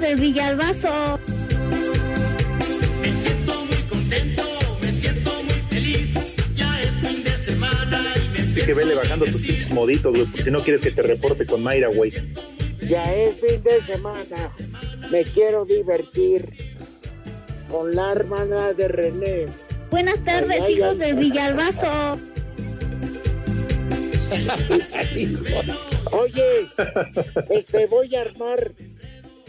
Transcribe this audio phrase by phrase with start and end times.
[0.00, 1.20] de Villalbazo.
[3.00, 4.42] Me siento muy contento,
[4.80, 6.14] me siento muy feliz.
[6.54, 10.50] Ya es fin de semana y me que vele bajando tus pinches moditos, güey, si
[10.50, 12.12] no quieres que te reporte con Mayra, güey.
[12.88, 14.50] Ya es fin de semana.
[15.10, 16.46] Me quiero divertir
[17.70, 19.46] con la hermana de René.
[19.90, 20.98] Buenas tardes, Ay, ay, hijos ay.
[20.98, 22.20] de Villalbazo.
[26.12, 26.68] Oye,
[27.50, 28.72] este voy a armar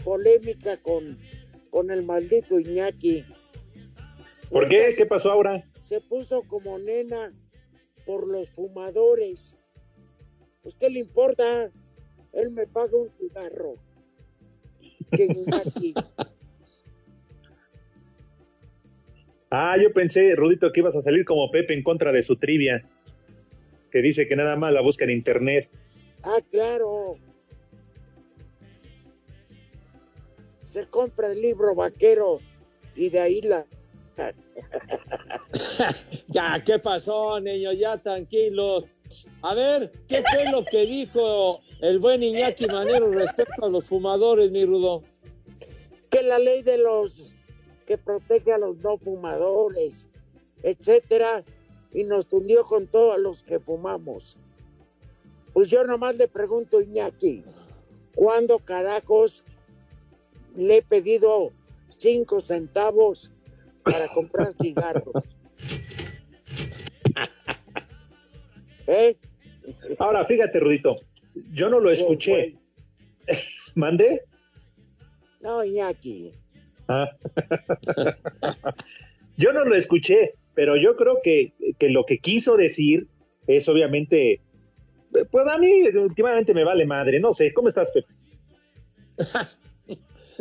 [0.04, 1.18] polémica con,
[1.70, 3.24] con el maldito Iñaki.
[4.50, 4.94] ¿Por qué?
[4.96, 5.64] ¿Qué pasó ahora?
[5.80, 7.32] Se puso como nena
[8.04, 9.56] por los fumadores.
[10.62, 11.70] Pues, ¿qué le importa?
[12.32, 13.74] Él me paga un cigarro.
[15.10, 15.94] Que Iñaki.
[19.54, 22.88] Ah, yo pensé, Rudito, que ibas a salir como Pepe en contra de su trivia.
[23.90, 25.68] Que dice que nada más la busca en internet.
[26.24, 27.16] Ah, claro.
[30.72, 32.40] Se compra el libro vaquero
[32.96, 33.66] y de ahí la...
[36.28, 37.78] Ya, ¿qué pasó, niños?
[37.78, 38.86] Ya tranquilos.
[39.42, 44.50] A ver, ¿qué fue lo que dijo el buen Iñaki Manero respecto a los fumadores,
[44.50, 45.02] mi Rudo?
[46.08, 47.34] que la ley de los
[47.86, 50.08] que protege a los no fumadores,
[50.62, 51.44] etcétera,
[51.92, 54.38] y nos tundió con todos los que fumamos.
[55.52, 57.44] Pues yo nomás le pregunto Iñaki,
[58.14, 59.44] ¿cuándo carajos
[60.56, 61.52] le he pedido
[61.98, 63.32] cinco centavos
[63.84, 65.24] para comprar cigarros?
[68.86, 69.16] ¿Eh?
[69.98, 70.96] Ahora, fíjate, Rudito,
[71.52, 72.56] yo no lo escuché.
[73.74, 74.22] ¿Mandé?
[75.40, 76.32] No, Iñaki.
[76.88, 77.10] Ah.
[79.36, 83.06] yo no lo escuché, pero yo creo que, que lo que quiso decir
[83.46, 84.40] es obviamente,
[85.30, 88.12] pues a mí últimamente me vale madre, no sé, ¿cómo estás, Pepe?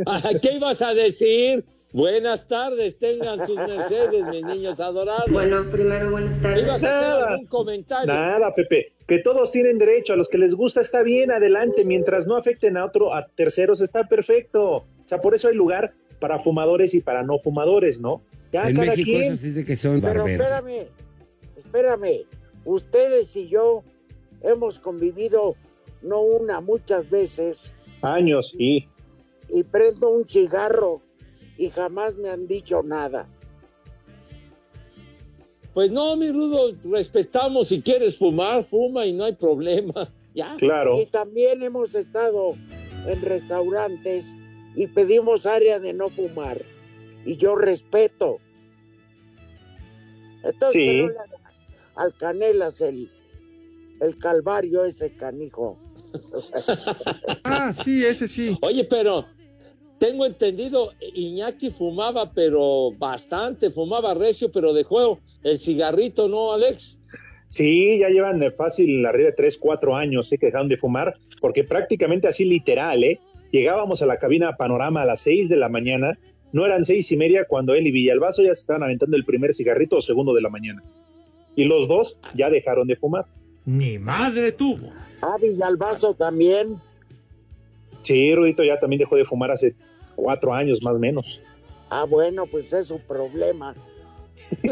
[0.41, 1.63] ¿Qué ibas a decir?
[1.93, 5.29] Buenas tardes, tengan sus mercedes, mis niños adorados.
[5.29, 6.63] Bueno, primero buenas tardes.
[6.63, 7.29] ¿Ibas a hacer Nada.
[7.31, 8.13] algún comentario?
[8.13, 12.27] Nada, Pepe, que todos tienen derecho, a los que les gusta está bien, adelante, mientras
[12.27, 14.61] no afecten a otro, a terceros está perfecto.
[14.77, 18.21] O sea, por eso hay lugar para fumadores y para no fumadores, ¿no?
[18.53, 19.23] Ya en cada México quien.
[19.33, 20.47] eso sí es de que son Pero barberos.
[20.47, 20.87] espérame,
[21.57, 22.25] espérame.
[22.63, 23.83] Ustedes y yo
[24.43, 25.55] hemos convivido
[26.01, 27.73] no una, muchas veces,
[28.03, 28.87] Años, sí.
[29.51, 31.01] Y prendo un cigarro
[31.57, 33.27] y jamás me han dicho nada.
[35.73, 40.09] Pues no, mi Rudo, respetamos si quieres fumar, fuma y no hay problema.
[40.33, 40.55] Ya.
[40.57, 40.97] Claro.
[40.97, 42.53] Y también hemos estado
[43.05, 44.25] en restaurantes
[44.77, 46.61] y pedimos área de no fumar.
[47.25, 48.37] Y yo respeto.
[50.41, 50.87] Entonces, Sí.
[50.87, 51.41] que no le hagan
[51.95, 53.11] al Canelas el,
[53.99, 55.77] el calvario ese canijo.
[57.43, 58.57] Ah, sí, ese sí.
[58.61, 59.25] Oye, pero
[60.01, 66.99] tengo entendido, Iñaki fumaba, pero bastante, fumaba recio, pero dejó el cigarrito, ¿no, Alex?
[67.47, 70.39] Sí, ya llevan fácil arriba de 3, 4 años ¿sí?
[70.39, 73.19] que dejaron de fumar, porque prácticamente así literal, ¿eh?
[73.51, 76.17] Llegábamos a la cabina Panorama a las 6 de la mañana,
[76.51, 79.53] no eran seis y media cuando él y Villalbazo ya se estaban aventando el primer
[79.53, 80.81] cigarrito o segundo de la mañana.
[81.55, 83.25] Y los dos ya dejaron de fumar.
[83.65, 84.89] Mi madre tuvo.
[85.21, 86.77] Ah, Villalbazo también.
[88.03, 89.75] Sí, Rudito ya también dejó de fumar hace
[90.21, 91.39] cuatro años más o menos.
[91.89, 93.73] Ah, bueno, pues es su problema.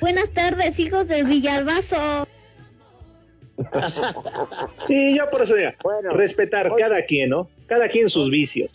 [0.00, 2.26] Buenas tardes, hijos de Villalbazo.
[4.86, 6.82] Sí, yo por eso ya, Bueno, respetar oye.
[6.82, 7.50] cada quien, ¿no?
[7.66, 8.72] Cada quien sus vicios.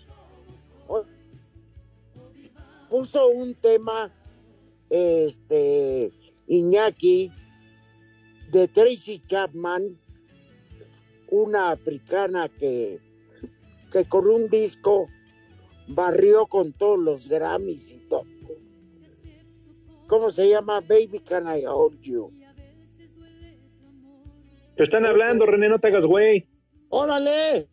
[2.89, 4.11] Puso un tema,
[4.89, 6.11] este,
[6.47, 7.31] Iñaki,
[8.51, 9.97] de Tracy Chapman,
[11.29, 12.99] una africana que,
[13.95, 15.07] que con un disco
[15.87, 18.25] barrió con todos los Grammys y todo.
[20.07, 20.81] ¿Cómo se llama?
[20.81, 22.29] Baby Can I Hold You.
[24.75, 26.45] Te están hablando, René, no te hagas güey.
[26.89, 27.69] ¡Órale!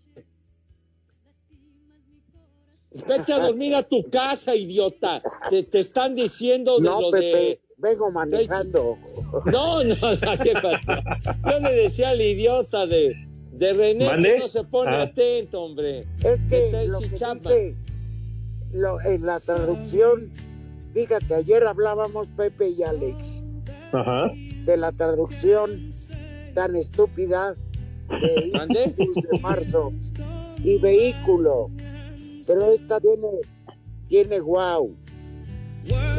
[3.09, 5.21] Vete a dormir a tu casa, idiota.
[5.51, 7.61] Te, te están diciendo de No, lo Pepe, de.
[7.79, 8.97] vengo manejando.
[9.47, 9.97] No, no,
[10.41, 10.93] ¿qué pasó?
[11.51, 13.13] Yo le decía al idiota de,
[13.53, 14.33] de René ¿Mande?
[14.35, 15.03] que no se pone Ah.
[15.03, 16.07] atento, hombre.
[16.25, 17.75] Es que lo que dice
[18.73, 20.31] lo- en la traducción,
[20.95, 23.43] fíjate, ayer hablábamos Pepe y Alex
[23.93, 24.31] Ajá.
[24.65, 25.91] de la traducción
[26.55, 27.55] tan estúpida
[28.09, 28.93] de ¿Mande?
[28.97, 29.93] 15 de marzo
[30.65, 31.71] y vehículo.
[32.47, 33.29] Pero esta tiene,
[34.09, 34.95] tiene wow.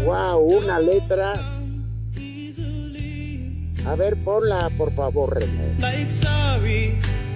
[0.06, 1.33] Wow, una letra.
[3.86, 5.75] A ver, ponla, por favor, René.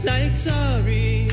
[0.04, 1.28] Like sorry.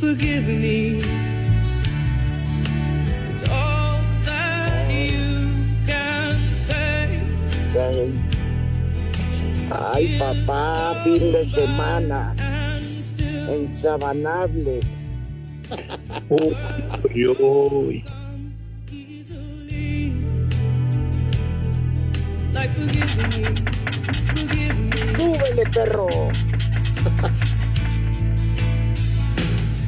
[0.00, 1.02] Forgive me.
[3.28, 5.52] It's all that you
[5.86, 7.20] can say.
[7.68, 8.18] Sí.
[9.70, 12.34] Ay, papá, fin de semana.
[13.48, 14.80] Ensabanable.
[16.30, 18.19] Uy, uy.
[25.16, 26.08] Súbele, perro.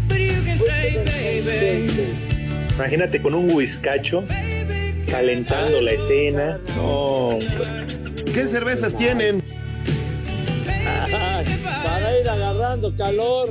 [0.09, 1.89] But you can say, baby,
[2.75, 4.25] Imagínate con un whiskacho
[5.11, 6.61] calentando la escena.
[6.77, 7.39] No,
[8.33, 9.43] ¿Qué cervezas tienen?
[11.85, 13.49] Para ir agarrando calor.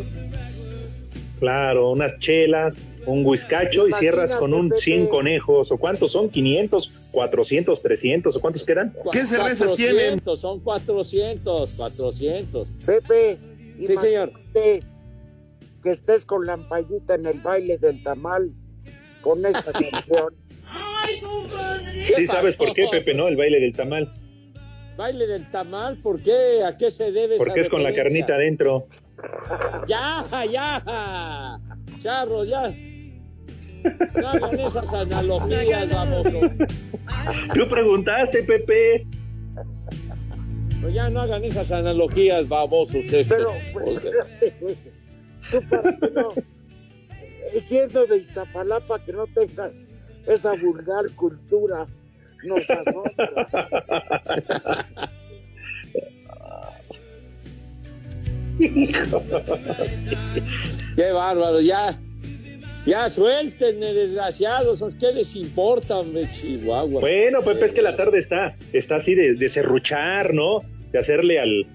[1.40, 2.74] claro, unas chelas,
[3.06, 5.10] un whiskacho y cierras con un Imagínate, 100 Pepe.
[5.10, 5.72] conejos.
[5.72, 6.30] ¿O cuántos son?
[6.32, 6.90] ¿500?
[7.12, 7.82] ¿400?
[7.82, 8.36] ¿300?
[8.36, 8.94] ¿O cuántos quedan?
[9.12, 10.38] ¿Qué cervezas 400, tienen?
[10.38, 12.68] Son 400, 400.
[12.86, 13.38] Pepe.
[13.86, 14.32] Sí, señor.
[14.54, 14.82] Que
[15.86, 18.52] estés con la ampallita en el baile del tamal
[19.22, 20.36] con esta canción.
[21.94, 23.14] ¿Qué Sí, ¿sabes por qué, Pepe?
[23.14, 24.12] No, el baile del tamal.
[24.98, 26.64] Baile del tamal, ¿por qué?
[26.66, 28.88] ¿A qué se debe esa Porque es con la carnita adentro.
[29.88, 31.60] Ya, ya.
[32.02, 32.74] Charro, ya.
[34.16, 36.52] No hagan esas analogías, babosos.
[37.54, 39.06] Tú preguntaste, Pepe.
[40.82, 43.06] No, ya no hagan esas analogías, babosos.
[43.06, 43.28] estos.
[43.28, 44.02] Pero, pues,
[45.52, 46.30] tú para que no,
[47.60, 49.86] siendo de Iztapalapa, que no tengas
[50.26, 51.86] esa vulgar cultura,
[52.44, 53.48] nos asombra.
[60.96, 61.98] Qué bárbaro, ya.
[62.86, 64.84] Ya suéltenme, desgraciados.
[65.00, 67.00] ¿Qué les importa, hombre, Chihuahua?
[67.02, 70.62] Bueno, Pepe, es que la tarde está, está así de, de serruchar, ¿no?
[70.92, 71.66] De hacerle al.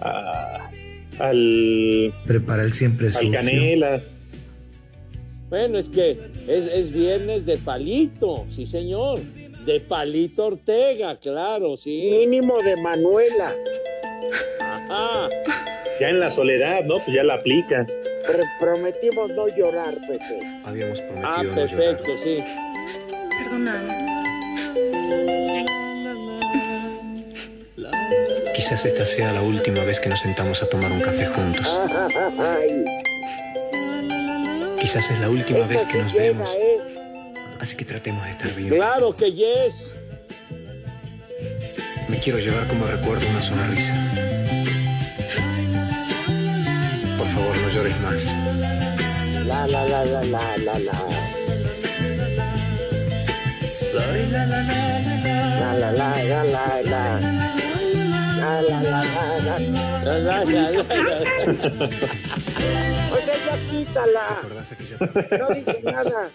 [0.00, 0.70] a-
[1.18, 2.12] al.
[2.26, 3.32] Prepara el siempre al sucio.
[3.32, 4.02] canelas.
[5.50, 6.12] Bueno, es que
[6.48, 9.20] es, es viernes de palito, sí, señor.
[9.66, 12.08] De palito Ortega, claro, sí.
[12.10, 13.54] Mínimo de Manuela.
[14.60, 15.28] Ajá.
[16.00, 16.94] Ya en la soledad, ¿no?
[16.98, 17.86] Pues ya la aplicas.
[18.26, 20.40] Pero prometimos no llorar, Pepe.
[20.64, 22.42] Habíamos prometido Ah, no perfecto, sí.
[23.42, 24.04] Perdóname.
[28.54, 31.66] Quizás esta sea la última vez que nos sentamos a tomar un café juntos.
[32.38, 32.84] Ay,
[34.80, 36.50] Quizás es la última esta vez que nos vemos.
[36.56, 36.78] ¿eh?
[37.58, 38.68] Así que tratemos de estar bien.
[38.70, 39.90] Claro que yes.
[42.08, 43.94] Me quiero llevar como recuerdo una sonrisa.
[47.18, 48.24] Por favor, no llores más.
[49.46, 50.98] La, la, la, la, la, la, la.
[53.94, 57.20] La, la, la, la, la, la.
[58.38, 59.58] La, la, la, la, la.
[60.04, 60.64] La, la, la.
[63.12, 64.24] Oye, ya quítala.
[64.42, 64.96] ¿Recordás aquella
[65.38, 66.30] No dice nada.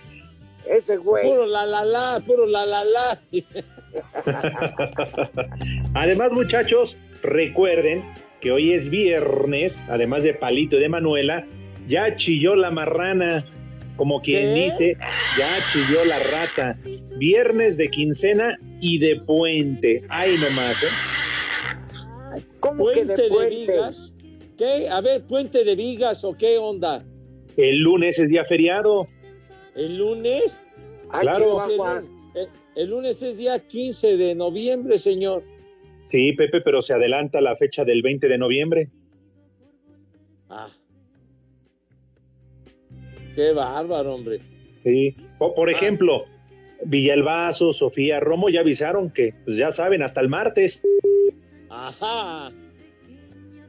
[0.69, 1.27] Ese güey.
[1.27, 3.19] Puro la la la, puro la la la.
[5.95, 8.03] Además, muchachos, recuerden
[8.39, 11.43] que hoy es viernes, además de Palito y de Manuela,
[11.87, 13.45] ya chilló la marrana,
[13.97, 14.63] como quien ¿Qué?
[14.65, 14.97] dice,
[15.37, 16.75] ya chilló la rata.
[17.17, 20.03] Viernes de quincena y de puente.
[20.09, 22.41] Ay, nomás, ¿eh?
[22.59, 23.55] ¿Cómo que Puente de de puente?
[23.71, 24.13] vigas.
[24.57, 24.87] ¿Qué?
[24.89, 27.03] A ver, puente de vigas o qué onda.
[27.57, 29.07] El lunes es día feriado.
[29.75, 30.59] ¿El lunes?
[31.11, 31.59] Ay, Claro.
[32.35, 35.43] El, el lunes es día 15 de noviembre, señor.
[36.11, 38.89] Sí, Pepe, pero se adelanta la fecha del 20 de noviembre.
[40.49, 40.67] Ah.
[43.35, 44.39] Qué bárbaro, hombre.
[44.83, 45.15] Sí.
[45.39, 46.25] O, por ejemplo,
[46.85, 50.81] Villalbazo, Sofía Romo ya avisaron que, pues ya saben, hasta el martes.
[51.69, 52.51] Ajá.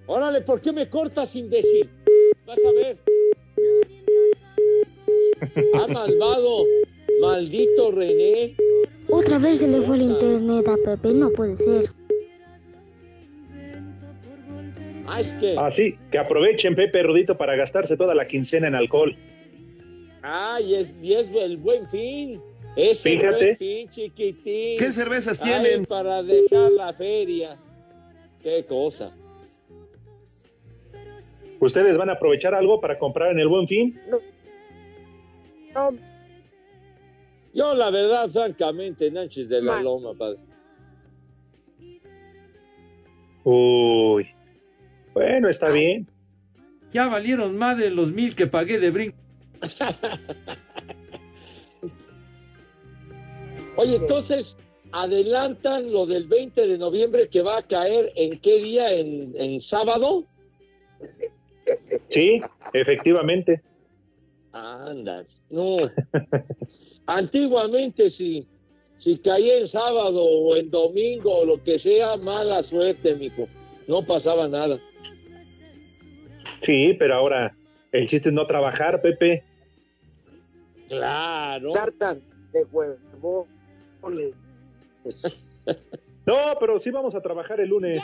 [0.06, 1.88] Órale, ¿por qué me cortas, imbécil?
[2.46, 2.98] Vas a ver.
[5.74, 6.64] Ah, malvado.
[7.20, 8.54] Maldito René.
[9.08, 11.90] Otra vez se le fue el internet a Pepe, no puede ser.
[15.06, 15.56] Ah, es que.
[15.58, 19.14] Así, que aprovechen Pepe Rudito para gastarse toda la quincena en alcohol.
[20.22, 22.40] Ay, es, y es el buen fin.
[22.76, 23.44] Es el Fíjate.
[23.44, 24.78] buen fin, chiquitín.
[24.78, 25.84] ¿Qué cervezas Ay, tienen?
[25.86, 27.56] para dejar la feria.
[28.42, 29.12] Qué cosa.
[31.58, 34.00] ¿Ustedes van a aprovechar algo para comprar en el buen fin?
[34.08, 34.18] No,
[37.52, 40.38] Yo, la verdad, francamente, Nanches de la Ma- Loma, padre.
[43.44, 44.28] Uy.
[45.14, 46.06] Bueno, está bien.
[46.92, 49.16] Ya valieron más de los mil que pagué de brinco.
[53.76, 54.46] Oye, entonces,
[54.92, 59.60] adelantan lo del 20 de noviembre que va a caer en qué día, en, en
[59.62, 60.24] sábado.
[62.10, 62.40] Sí,
[62.72, 63.60] efectivamente.
[64.52, 65.76] Anda, no.
[67.06, 68.46] Antiguamente, si,
[69.00, 73.48] si caía en sábado o en domingo o lo que sea, mala suerte, mijo.
[73.86, 74.78] No pasaba nada.
[76.62, 77.56] Sí, pero ahora
[77.92, 79.42] el chiste es no trabajar, Pepe.
[80.88, 81.72] Claro.
[81.72, 82.18] cartas
[82.52, 83.46] de huevo.
[86.26, 88.02] No, pero sí vamos a trabajar el lunes.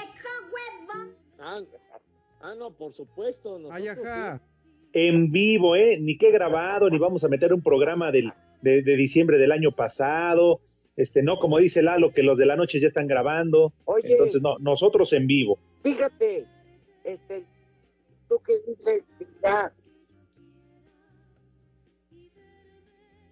[1.39, 1.61] Ah,
[2.41, 3.61] ah, no, por supuesto.
[3.71, 4.41] Ay, nosotros ajá.
[4.99, 5.99] En vivo, ¿eh?
[6.01, 9.71] Ni qué grabado, ni vamos a meter un programa del, de, de diciembre del año
[9.71, 10.61] pasado.
[10.97, 13.75] Este, no, como dice Lalo, que los de la noche ya están grabando.
[13.85, 14.13] Oye.
[14.13, 15.59] Entonces, no, nosotros en vivo.
[15.83, 16.47] Fíjate,
[17.05, 17.45] este,
[18.27, 19.05] tú que dices
[19.43, 19.71] ya.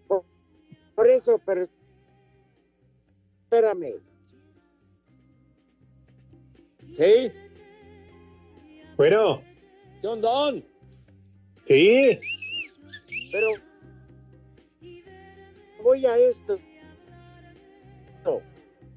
[0.07, 0.23] Por,
[0.95, 1.67] por eso, pero.
[3.45, 3.95] Espérame.
[6.91, 7.33] Sí.
[8.99, 9.41] Bueno,
[10.03, 10.53] ¿Qué onda?
[11.67, 12.19] Sí,
[13.33, 13.49] Pero.
[15.83, 16.59] Voy a esto.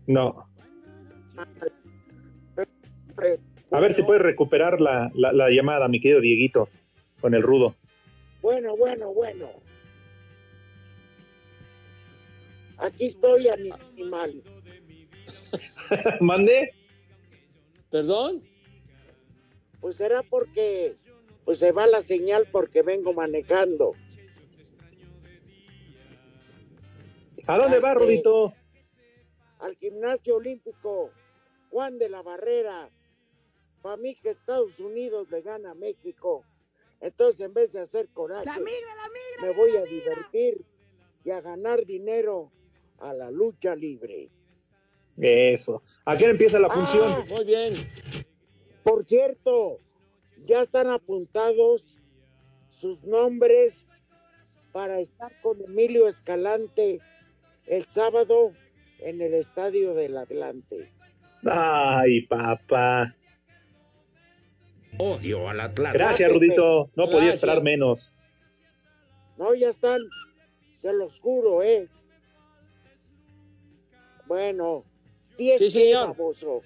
[0.07, 0.47] no.
[3.71, 6.69] A ver si puedes recuperar la, la, la llamada, mi querido Dieguito,
[7.19, 7.75] con el rudo.
[8.41, 9.49] Bueno, bueno, bueno.
[12.77, 14.41] Aquí estoy, animal.
[16.21, 16.71] ¿Mande?
[17.89, 18.43] ¿Perdón?
[19.81, 20.95] Pues será porque
[21.47, 23.93] pues se va la señal porque vengo manejando.
[27.47, 28.53] ¿A dónde va, Este, Rudito?
[29.59, 31.09] Al gimnasio olímpico
[31.71, 32.89] Juan de la Barrera.
[33.81, 36.43] Para mí que Estados Unidos le gana a México.
[36.99, 38.49] Entonces en vez de hacer coraje,
[39.41, 40.65] me voy a divertir
[41.23, 42.51] y a ganar dinero
[42.97, 44.29] a la lucha libre.
[45.15, 45.81] Eso.
[46.03, 47.27] ¿A qué hora empieza la Ah, función?
[47.29, 47.73] Muy bien.
[48.83, 49.79] Por cierto,
[50.45, 52.01] ya están apuntados
[52.69, 53.87] sus nombres
[54.71, 56.99] para estar con Emilio Escalante
[57.65, 58.53] el sábado
[58.99, 60.91] en el Estadio del Atlante.
[61.49, 63.15] Ay, papá.
[64.99, 65.97] Odio al Atlante.
[65.97, 66.89] Gracias, Rudito.
[66.95, 68.11] No podía esperar menos.
[69.37, 69.99] No, ya están,
[70.77, 71.87] se los juro, ¿eh?
[74.25, 74.83] Bueno,
[75.37, 76.07] 10 Sí, que, señor.
[76.09, 76.61] baboso.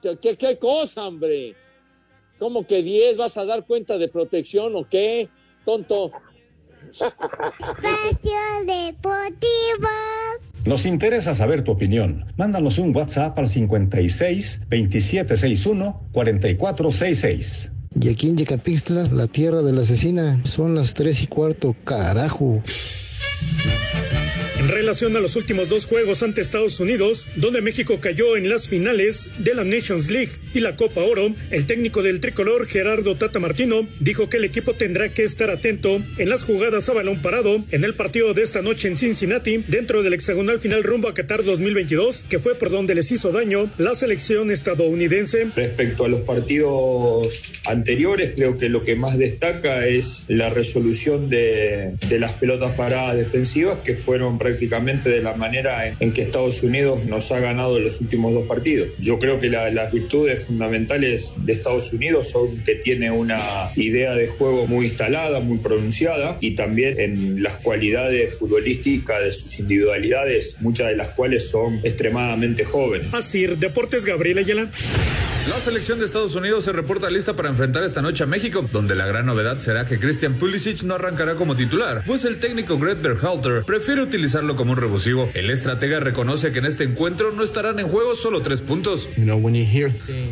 [0.00, 1.54] ¿Qué, qué, qué cosa, hombre?
[2.38, 3.16] ¿Cómo que 10?
[3.16, 5.28] ¿Vas a dar cuenta de protección o qué?
[5.64, 6.10] Tonto.
[6.92, 9.88] Espacio Deportivo.
[10.64, 12.26] Nos interesa saber tu opinión.
[12.36, 17.72] Mándanos un WhatsApp al 56 2761 4466.
[18.00, 22.60] Y aquí en Yecapixtla, la tierra de la asesina, son las tres y cuarto, carajo.
[24.66, 28.66] En relación a los últimos dos juegos ante Estados Unidos, donde México cayó en las
[28.68, 33.38] finales de la Nations League y la Copa Oro, el técnico del tricolor Gerardo Tata
[33.38, 37.62] Martino dijo que el equipo tendrá que estar atento en las jugadas a balón parado
[37.70, 41.44] en el partido de esta noche en Cincinnati, dentro del hexagonal final rumbo a Qatar
[41.44, 45.46] 2022, que fue por donde les hizo daño la selección estadounidense.
[45.54, 51.92] Respecto a los partidos anteriores, creo que lo que más destaca es la resolución de,
[52.08, 56.62] de las pelotas paradas defensivas, que fueron prácticamente de la manera en, en que Estados
[56.62, 58.96] Unidos nos ha ganado los últimos dos partidos.
[58.98, 63.38] Yo creo que la- las virtudes fundamentales de Estados Unidos son que tiene una
[63.76, 69.58] idea de juego muy instalada, muy pronunciada, y también en las cualidades futbolísticas de sus
[69.58, 73.08] individualidades, muchas de las cuales son extremadamente jóvenes.
[73.12, 74.70] Así, Deportes Gabriel Ayala.
[75.48, 78.96] La selección de Estados Unidos se reporta lista para enfrentar esta noche a México, donde
[78.96, 82.96] la gran novedad será que Christian Pulisic no arrancará como titular, pues el técnico Greg
[83.00, 84.02] Berhalter prefiere
[84.46, 85.30] utilizarlo como un revulsivo.
[85.34, 89.08] El estratega reconoce que en este encuentro no estarán en juego solo tres puntos.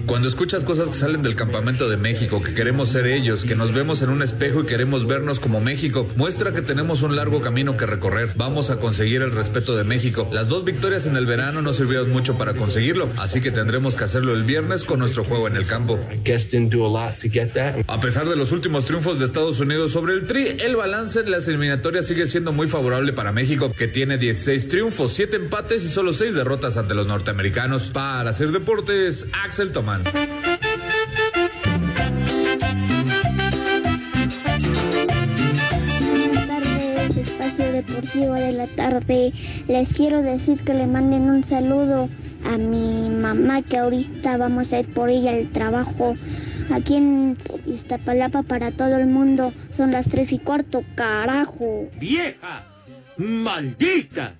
[0.06, 3.72] Cuando escuchas cosas que salen del campamento de México, que queremos ser ellos, que nos
[3.72, 7.76] vemos en un espejo y queremos vernos como México, muestra que tenemos un largo camino
[7.76, 8.30] que recorrer.
[8.36, 10.28] Vamos a conseguir el respeto de México.
[10.32, 14.04] Las dos victorias en el verano no sirvieron mucho para conseguirlo, así que tendremos que
[14.04, 15.98] hacerlo el viernes con nuestro juego en el campo.
[17.86, 21.30] A pesar de los últimos triunfos de Estados Unidos sobre el Tri, el balance en
[21.30, 25.88] las eliminatorias sigue siendo muy favorable para México, que tiene 16 triunfos, 7 empates y
[25.88, 27.88] solo 6 derrotas ante los norteamericanos.
[27.88, 30.04] Para hacer deportes, Axel Tomán.
[36.10, 39.32] Buenas tardes, espacio deportivo de la tarde.
[39.68, 42.10] Les quiero decir que le manden un saludo
[42.44, 46.14] a mi mamá que ahorita vamos a ir por ella al trabajo
[46.70, 49.54] aquí en Iztapalapa para todo el mundo.
[49.70, 51.88] Son las tres y cuarto, carajo.
[51.98, 52.73] ¡Vieja!
[53.16, 54.34] ¡Maldita!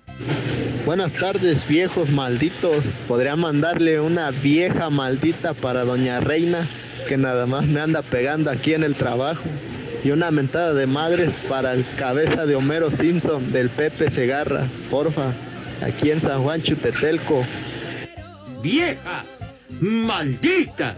[0.85, 2.83] Buenas tardes, viejos malditos.
[3.07, 6.67] Podría mandarle una vieja maldita para Doña Reina,
[7.07, 9.43] que nada más me anda pegando aquí en el trabajo.
[10.03, 15.31] Y una mentada de madres para el cabeza de Homero Simpson del Pepe Segarra, porfa,
[15.81, 17.43] aquí en San Juan Chutetelco.
[18.61, 19.23] ¡Vieja!
[19.79, 20.95] ¡Maldita!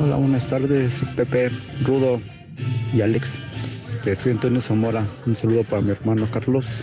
[0.00, 1.50] Hola, buenas tardes, Pepe,
[1.84, 2.20] Rudo
[2.92, 3.57] y Alex.
[3.88, 5.04] Este, soy Antonio Zamora.
[5.26, 6.82] Un saludo para mi hermano Carlos.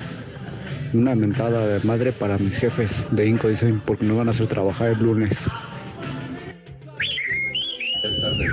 [0.93, 4.47] Una mentada de madre para mis jefes de Inco, dicen, porque no van a hacer
[4.47, 5.45] trabajar el lunes.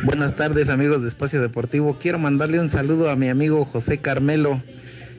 [0.05, 1.97] Buenas tardes amigos de Espacio Deportivo.
[1.99, 4.61] Quiero mandarle un saludo a mi amigo José Carmelo.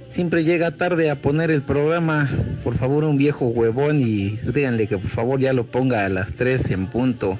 [0.09, 2.29] Siempre llega tarde a poner el programa.
[2.63, 6.33] Por favor, un viejo huevón y díganle que por favor ya lo ponga a las
[6.33, 7.39] 3 en punto.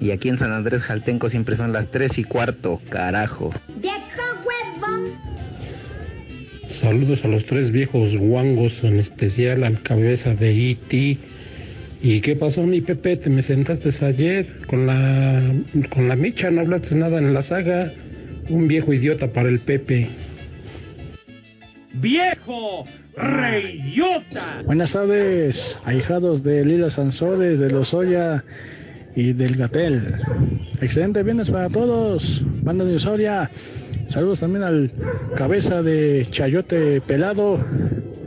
[0.00, 3.50] Y aquí en San Andrés Jaltenco siempre son las 3 y cuarto, carajo.
[6.74, 11.18] Saludos a los tres viejos guangos, en especial al cabeza de E.T.
[12.02, 13.16] ¿Y qué pasó, mi Pepe?
[13.16, 15.40] ¿Te me sentaste ayer con la,
[15.90, 16.50] con la micha?
[16.50, 17.92] ¿No hablaste nada en la saga?
[18.48, 20.08] Un viejo idiota para el Pepe.
[21.92, 22.84] ¡Viejo!
[23.16, 24.62] ¡Reyota!
[24.66, 28.44] Buenas tardes, ahijados de Lila Sansores, de Lozoya
[29.14, 30.16] y del Gatel.
[30.82, 33.48] Excelente viernes para todos, banda de Osoria.
[34.14, 34.92] Saludos también al
[35.34, 37.58] cabeza de Chayote Pelado,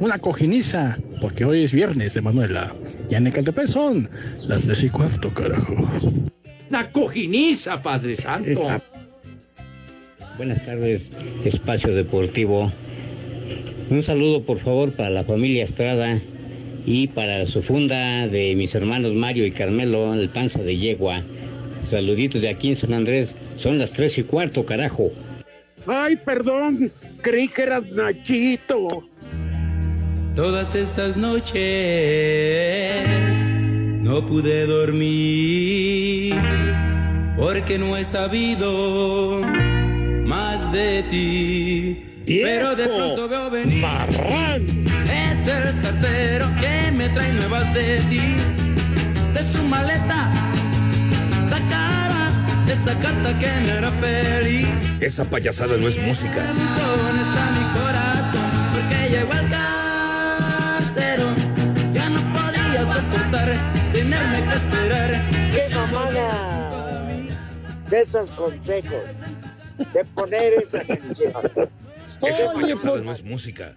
[0.02, 2.76] una cojiniza, porque hoy es viernes de Manuela.
[3.10, 4.10] Y en Ecatepec son
[4.42, 5.90] las tres y cuarto, carajo.
[6.70, 8.68] ¡Una cojiniza, Padre Santo!
[10.36, 11.10] Buenas tardes,
[11.46, 12.70] Espacio Deportivo.
[13.90, 16.18] Un saludo, por favor, para la familia Estrada
[16.86, 21.22] y para su funda de mis hermanos Mario y Carmelo, el panza de yegua.
[21.86, 23.38] Saluditos de aquí en San Andrés.
[23.56, 25.14] Son las tres y cuarto, carajo.
[25.88, 29.06] Ay, perdón, creí que eras Nachito.
[30.36, 31.56] Todas estas noches
[34.02, 36.36] no pude dormir
[37.38, 39.42] porque no he sabido
[40.26, 42.04] más de ti.
[42.26, 43.86] Pero de pronto veo venir.
[45.06, 48.36] Es el cartero que me trae nuevas de ti.
[49.34, 50.32] De su maleta
[52.74, 54.68] esa carta que me hará feliz.
[55.00, 56.46] Esa payasada no es música.
[56.46, 56.64] ¿Dónde
[57.24, 58.50] está mi corazón?
[58.74, 61.28] Porque llegó el cartero.
[61.94, 63.50] Ya no podía soportar
[63.94, 65.12] tenerme que esperar.
[65.52, 67.08] ¡Qué mamada!
[67.90, 69.04] De esos consejos.
[69.94, 71.34] De poner esa canción.
[72.22, 73.76] Esa payasada por- no es música.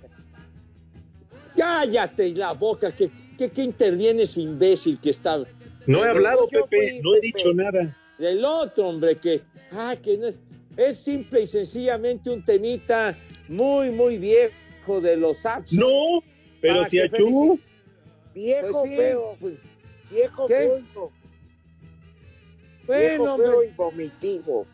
[1.57, 5.39] Cállate la boca, que, que, que intervienes, imbécil que está.
[5.87, 7.97] No he hablado, Pepe, no he dicho nada.
[8.21, 9.41] Del otro, hombre, que.
[9.73, 10.37] Ah, que no es.
[10.77, 13.17] Es simple y sencillamente un temita
[13.49, 15.73] muy, muy viejo de los apps.
[15.73, 16.23] No,
[16.61, 17.59] pero si Achú.
[18.35, 19.37] Viejo Pues sí, feo.
[19.41, 19.55] pues,
[20.11, 20.55] Viejo ¿Qué?
[20.55, 20.77] feo.
[20.77, 21.13] Viejo
[22.87, 23.69] Bueno, feo hombre.
[23.69, 24.67] y vomitivo.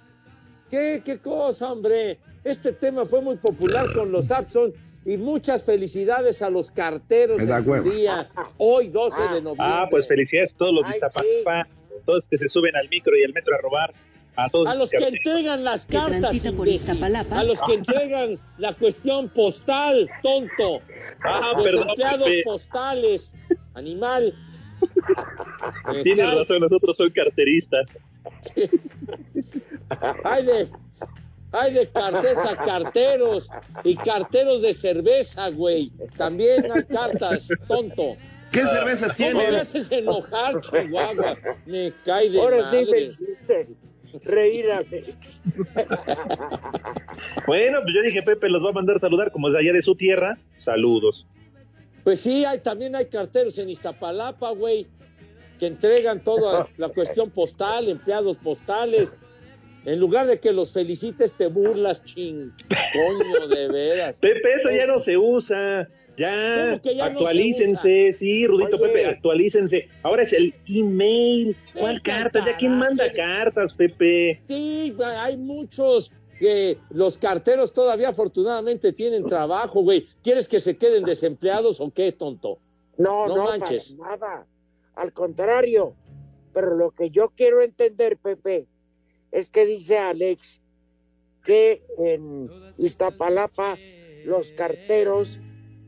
[0.71, 2.19] ¿Qué, qué cosa, hombre?
[2.45, 4.73] Este tema fue muy popular con los Abson
[5.05, 7.81] y muchas felicidades a los carteros hueva.
[7.91, 9.57] día, hoy 12 de noviembre.
[9.59, 10.99] Ah, pues felicidades a todos los de
[12.05, 13.95] todos que se suben al micro y al metro a robar.
[14.39, 19.31] A todos A los que entregan las cartas, por a los que entregan la cuestión
[19.31, 20.83] postal, tonto.
[21.25, 22.43] Ah, los perdón, empleados Pepe.
[22.45, 23.33] postales,
[23.73, 24.35] animal.
[26.03, 27.87] Tienes razón, nosotros son carteristas.
[30.25, 30.69] Ay, de-
[31.53, 33.49] Hay de carteros a carteros
[33.85, 35.93] y carteros de cerveza, güey.
[36.17, 38.17] También hay cartas, tonto.
[38.51, 39.53] ¿Qué cervezas ¿Cómo tienen?
[39.53, 41.37] me haces enojar, Chihuahua?
[41.67, 43.03] Me cae de Ahora sí me madre.
[43.03, 43.69] hiciste
[44.25, 44.83] reír a
[47.47, 49.83] Bueno, pues yo dije, Pepe los va a mandar saludar como es de allá de
[49.83, 50.39] su tierra.
[50.59, 51.27] Saludos.
[52.05, 54.87] Pues sí, hay, también hay carteros en Iztapalapa, güey,
[55.59, 59.09] que entregan toda la cuestión postal, empleados postales.
[59.87, 62.53] En lugar de que los felicites, te burlas, ching.
[62.93, 64.19] Coño, de veras.
[64.21, 65.89] Pepe, eso ya no se usa.
[66.19, 68.89] Ya, ¿Cómo que ya no actualícense, sí, Rudito Oye.
[68.89, 69.87] Pepe, actualícense.
[70.03, 71.55] Ahora es el email.
[71.73, 72.45] ¿Cuál cartas?
[72.45, 74.41] ¿Ya quién manda cartas, Pepe?
[74.49, 80.07] Sí, hay muchos que los carteros todavía afortunadamente tienen trabajo, güey.
[80.25, 82.59] ¿Quieres que se queden desempleados o qué, tonto?
[82.99, 83.95] No, No no, manches.
[83.97, 84.47] para nada.
[84.97, 85.95] Al contrario.
[86.53, 88.67] Pero lo que yo quiero entender, Pepe,
[89.33, 90.61] es que dice Alex
[91.45, 93.79] que en Iztapalapa
[94.25, 95.39] los carteros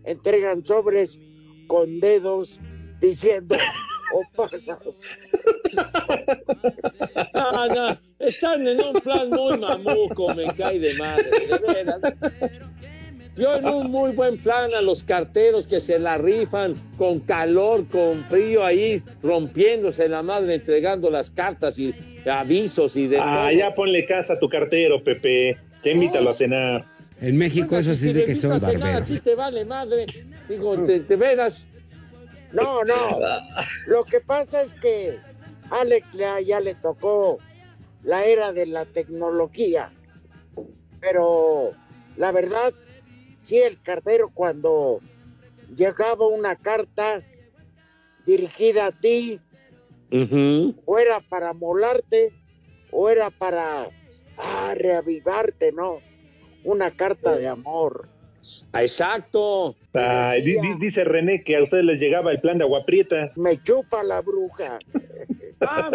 [0.05, 1.20] entregan sobres
[1.66, 2.61] con dedos
[3.01, 3.57] diciendo
[4.14, 4.46] "Oh, o.
[7.35, 12.01] Ah, no, están en un plan muy mamuco, me cae de madre, de veras.
[13.38, 17.87] Yo en un muy buen plan a los carteros que se la rifan con calor,
[17.87, 21.94] con frío ahí, rompiéndose la madre, entregando las cartas y
[22.29, 23.59] avisos y de Ah, todo.
[23.59, 25.57] ya ponle casa a tu cartero, Pepe.
[25.85, 26.85] Ya invítalo a cenar.
[27.20, 29.01] En México eso si sí es le de que son invitas a cenar, A ti
[29.01, 29.22] barberos.
[29.22, 30.07] te vale madre.
[30.48, 31.66] Digo, te, te veras.
[32.53, 33.18] No, no.
[33.87, 35.16] Lo que pasa es que
[35.70, 37.38] Alex le- ya le tocó
[38.03, 39.90] la era de la tecnología.
[41.01, 41.72] Pero
[42.16, 42.72] la verdad,
[43.48, 45.00] sí, el cartero cuando
[45.74, 47.22] llegaba una carta
[48.26, 49.40] dirigida a ti,
[50.84, 52.32] o era para molarte,
[52.90, 53.88] o era para
[54.37, 56.00] ah, reavivarte, ¿no?
[56.64, 58.08] Una carta de amor.
[58.74, 59.74] Exacto.
[59.94, 63.32] Ay, di- di- dice René que a ustedes les llegaba el plan de agua prieta.
[63.37, 64.78] Me chupa la bruja.
[65.61, 65.90] Ah,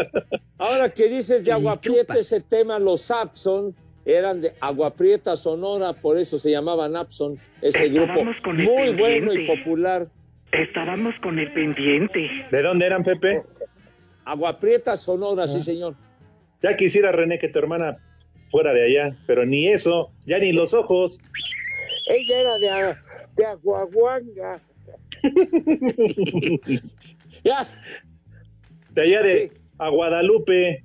[0.57, 5.93] ahora que dices de Agua Prieta, ese tema, los Sapson eran de Agua Prieta Sonora,
[5.93, 9.57] por eso se llamaban Apson, ese grupo Estábamos con el muy bueno y pendiente.
[9.57, 10.07] popular.
[10.51, 12.29] Estábamos con el pendiente.
[12.51, 13.43] ¿De dónde eran, Pepe?
[14.25, 15.95] Agua Prieta Sonora, sí, señor.
[16.61, 17.97] Ya quisiera, René, que tu hermana
[18.51, 21.19] fuera de allá, pero ni eso, ya ni los ojos.
[22.07, 22.95] Ella era de,
[23.35, 24.61] de Aguaguanga.
[27.43, 27.67] Ya.
[28.91, 30.83] De allá de a Guadalupe.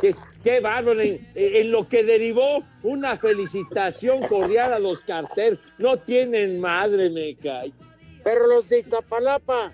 [0.00, 5.60] Qué, qué bárbaro, en, en lo que derivó una felicitación cordial a los carteros.
[5.78, 7.72] No tienen madre, me cae.
[8.24, 9.72] Pero los de Iztapalapa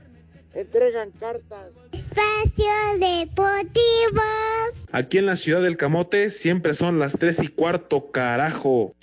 [0.55, 1.73] entregan cartas.
[1.93, 2.65] Espacio
[2.99, 4.23] Deportivo.
[4.93, 8.95] Aquí en la ciudad del Camote siempre son las tres y cuarto, carajo.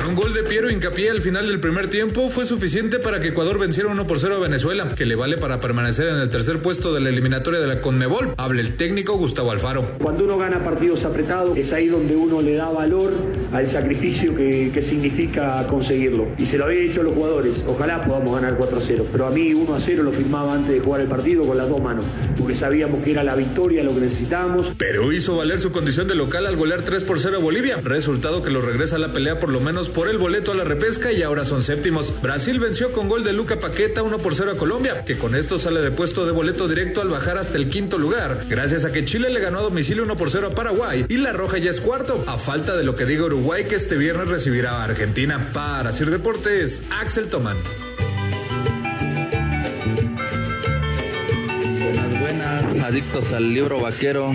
[0.00, 3.28] Con un gol de Piero Hincapié al final del primer tiempo fue suficiente para que
[3.28, 6.62] Ecuador venciera 1 por 0 a Venezuela, que le vale para permanecer en el tercer
[6.62, 8.32] puesto de la eliminatoria de la Conmebol.
[8.38, 9.86] Habla el técnico Gustavo Alfaro.
[10.02, 13.12] Cuando uno gana partidos apretados, es ahí donde uno le da valor
[13.52, 16.28] al sacrificio que, que significa conseguirlo.
[16.38, 19.04] Y se lo había dicho a los jugadores, ojalá podamos ganar 4-0.
[19.12, 22.06] Pero a mí 1-0 lo firmaba antes de jugar el partido con las dos manos,
[22.38, 24.68] porque sabíamos que era la victoria lo que necesitábamos.
[24.78, 28.42] Perú hizo valer su condición de local al golear 3 por 0 a Bolivia, resultado
[28.42, 31.12] que lo regresa a la pelea por lo menos por el boleto a la repesca
[31.12, 32.20] y ahora son séptimos.
[32.22, 35.58] Brasil venció con gol de Luca Paqueta 1 por 0 a Colombia, que con esto
[35.58, 39.04] sale de puesto de boleto directo al bajar hasta el quinto lugar, gracias a que
[39.04, 41.80] Chile le ganó a domicilio 1 por 0 a Paraguay y la Roja ya es
[41.80, 45.50] cuarto, a falta de lo que diga Uruguay que este viernes recibirá a Argentina.
[45.52, 47.56] Para Sir Deportes, Axel Tomán.
[51.82, 54.32] Buenas, buenas, adictos al libro vaquero.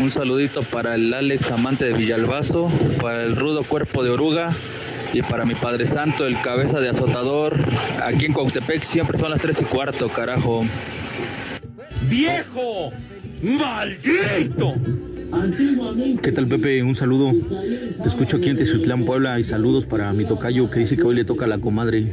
[0.00, 2.70] Un saludito para el Alex amante de Villalbazo,
[3.02, 4.52] para el rudo cuerpo de oruga
[5.12, 7.56] y para mi Padre Santo, el cabeza de azotador.
[8.04, 10.64] Aquí en Cautepec siempre son las tres y cuarto, carajo.
[12.08, 12.90] ¡Viejo!
[13.42, 14.74] ¡Maldito!
[16.22, 16.82] ¿Qué tal, Pepe?
[16.82, 17.32] Un saludo.
[18.00, 21.16] Te escucho aquí en Tezutlán, Puebla, y saludos para mi tocayo que dice que hoy
[21.16, 22.12] le toca a la comadre.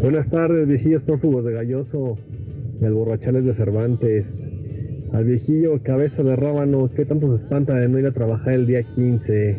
[0.00, 2.18] Buenas tardes, viejillos prófugos de Galloso
[2.82, 4.26] y al borrachales de Cervantes.
[5.12, 8.66] Al viejillo cabeza de rábano, ¿qué tanto se espanta de no ir a trabajar el
[8.66, 9.58] día 15?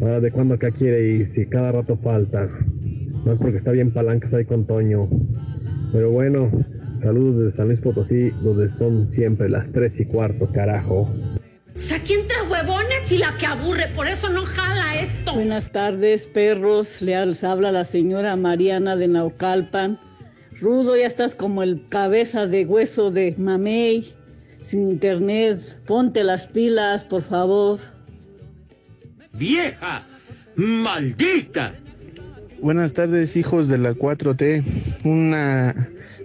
[0.00, 1.32] Ahora, ¿de cuándo acá quiere ir?
[1.34, 2.48] Si cada rato falta.
[3.24, 5.08] No es porque está bien palancas ahí con Toño.
[5.92, 6.50] Pero bueno,
[7.02, 11.10] saludos desde San Luis Potosí, donde son siempre las 3 y cuarto, carajo.
[11.76, 15.34] O sea, aquí entra huevones y la que aburre, por eso no jala esto.
[15.34, 17.02] Buenas tardes, perros.
[17.02, 19.98] Les habla la señora Mariana de Naucalpan.
[20.60, 24.06] Rudo, ya estás como el cabeza de hueso de mamey.
[24.60, 25.58] sin internet.
[25.86, 27.78] Ponte las pilas, por favor.
[29.32, 30.02] ¡Vieja!
[30.56, 31.74] ¡Maldita!
[32.60, 34.64] Buenas tardes, hijos de la 4T.
[35.04, 35.74] Una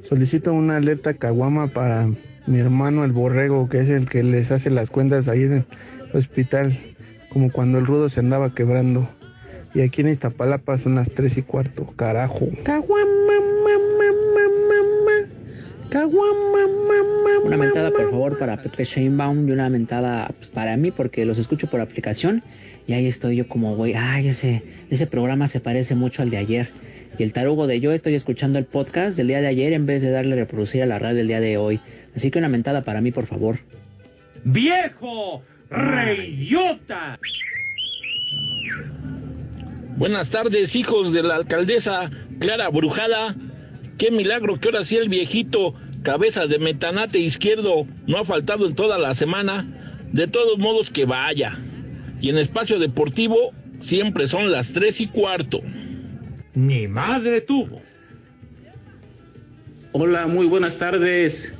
[0.04, 2.08] solicito una alerta caguama para
[2.46, 5.66] mi hermano el borrego, que es el que les hace las cuentas ahí en el
[6.14, 6.78] hospital,
[7.30, 9.08] como cuando el rudo se andaba quebrando.
[9.74, 12.48] Y aquí en Iztapalapa son las tres y cuarto, carajo.
[17.44, 21.38] Una mentada, por favor, para Pepe Sheinbaum y una mentada pues, para mí, porque los
[21.38, 22.42] escucho por aplicación.
[22.88, 26.38] Y ahí estoy yo como, güey, ay, ese, ese programa se parece mucho al de
[26.38, 26.70] ayer.
[27.20, 30.02] Y el tarugo de yo estoy escuchando el podcast del día de ayer en vez
[30.02, 31.80] de darle reproducir a la radio del día de hoy.
[32.16, 33.60] Así que una mentada para mí, por favor.
[34.44, 35.44] ¡Viejo!
[35.70, 37.20] ¡Reyota!
[39.96, 43.36] Buenas tardes, hijos de la alcaldesa Clara Brujada.
[44.00, 48.76] Qué milagro que ahora sí el viejito cabeza de metanate izquierdo no ha faltado en
[48.76, 49.66] toda la semana.
[50.12, 51.58] De todos modos que vaya.
[52.22, 55.62] Y en espacio deportivo siempre son las tres y cuarto.
[56.54, 57.82] Mi madre tuvo.
[59.92, 61.56] Hola, muy buenas tardes.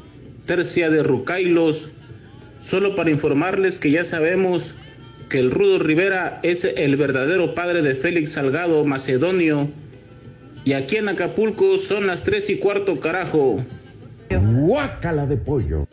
[0.46, 1.90] Tercia de Rucailos.
[2.62, 4.76] Solo para informarles que ya sabemos
[5.30, 9.70] que el Rudo Rivera es el verdadero padre de Félix Salgado Macedonio.
[10.64, 13.58] Y aquí en Acapulco son las tres y cuarto, carajo.
[14.38, 15.88] Guácala de pollo.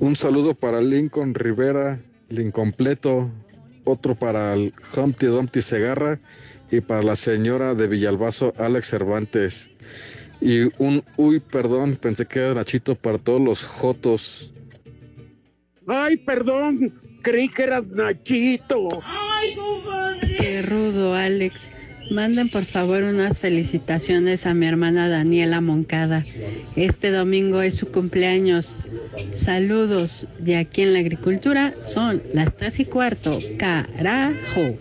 [0.00, 3.30] Un saludo para Lincoln Rivera, el incompleto.
[3.84, 6.20] Otro para el Humpty Dumpty Segarra
[6.70, 9.70] y para la señora de Villalbazo, Alex Cervantes.
[10.40, 14.52] Y un uy, perdón, pensé que era Nachito para todos los Jotos.
[15.86, 18.88] Ay, perdón, creí que eras Nachito.
[19.04, 20.36] Ay, compadre.
[20.36, 21.70] Qué rudo, Alex.
[22.12, 26.22] Manden por favor unas felicitaciones a mi hermana Daniela Moncada.
[26.76, 28.76] Este domingo es su cumpleaños.
[29.34, 31.72] Saludos de aquí en la agricultura.
[31.80, 33.38] Son las tres y cuarto.
[33.56, 34.76] Carajo.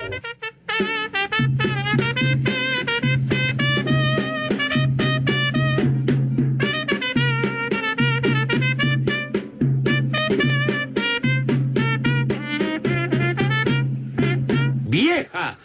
[14.89, 15.61] ¡Vieja!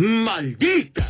[0.00, 1.04] ¡Maldita!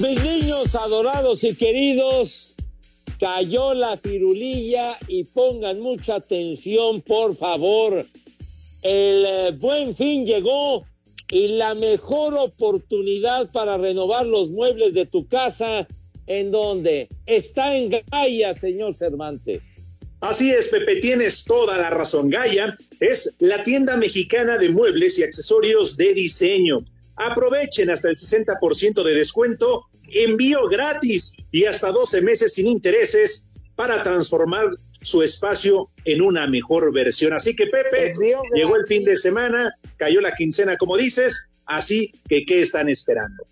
[0.00, 2.54] Mis niños adorados y queridos,
[3.20, 8.06] cayó la firulilla y pongan mucha atención, por favor.
[8.80, 10.86] El eh, buen fin llegó
[11.30, 15.86] y la mejor oportunidad para renovar los muebles de tu casa,
[16.26, 17.10] ¿en dónde?
[17.26, 19.60] Está en Gaia, señor Cervantes.
[20.22, 22.30] Así es, Pepe, tienes toda la razón.
[22.30, 26.84] Gaia es la tienda mexicana de muebles y accesorios de diseño.
[27.16, 34.04] Aprovechen hasta el 60% de descuento, envío gratis y hasta 12 meses sin intereses para
[34.04, 37.32] transformar su espacio en una mejor versión.
[37.32, 38.14] Así que, Pepe,
[38.54, 43.44] llegó el fin de semana, cayó la quincena, como dices, así que, ¿qué están esperando?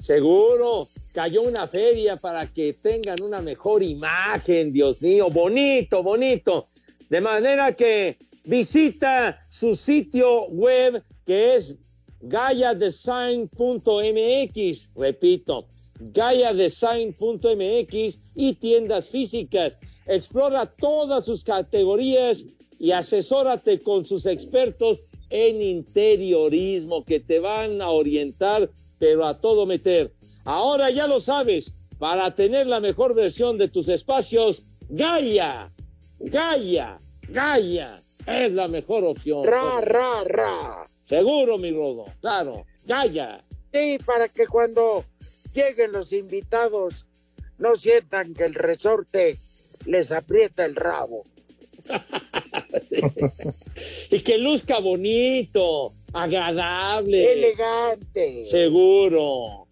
[0.00, 6.68] Seguro, cayó una feria para que tengan una mejor imagen, Dios mío, bonito, bonito.
[7.08, 11.76] De manera que visita su sitio web que es
[12.22, 15.66] gayadesign.mx, repito,
[16.00, 19.78] gayadesign.mx y tiendas físicas.
[20.06, 22.44] Explora todas sus categorías
[22.78, 29.64] y asesórate con sus expertos en interiorismo que te van a orientar, pero a todo
[29.66, 30.12] meter.
[30.44, 35.72] Ahora ya lo sabes, para tener la mejor versión de tus espacios, Gaia,
[36.18, 39.44] Gaia, Gaia es la mejor opción.
[39.44, 40.90] Ra, ra, ra.
[41.04, 43.44] Seguro, mi rodo, claro, Gaia.
[43.72, 45.04] Sí, para que cuando
[45.54, 47.06] lleguen los invitados
[47.58, 49.38] no sientan que el resorte
[49.86, 51.24] les aprieta el rabo.
[54.10, 57.32] y que luzca bonito, agradable.
[57.32, 58.46] Elegante.
[58.50, 59.66] Seguro.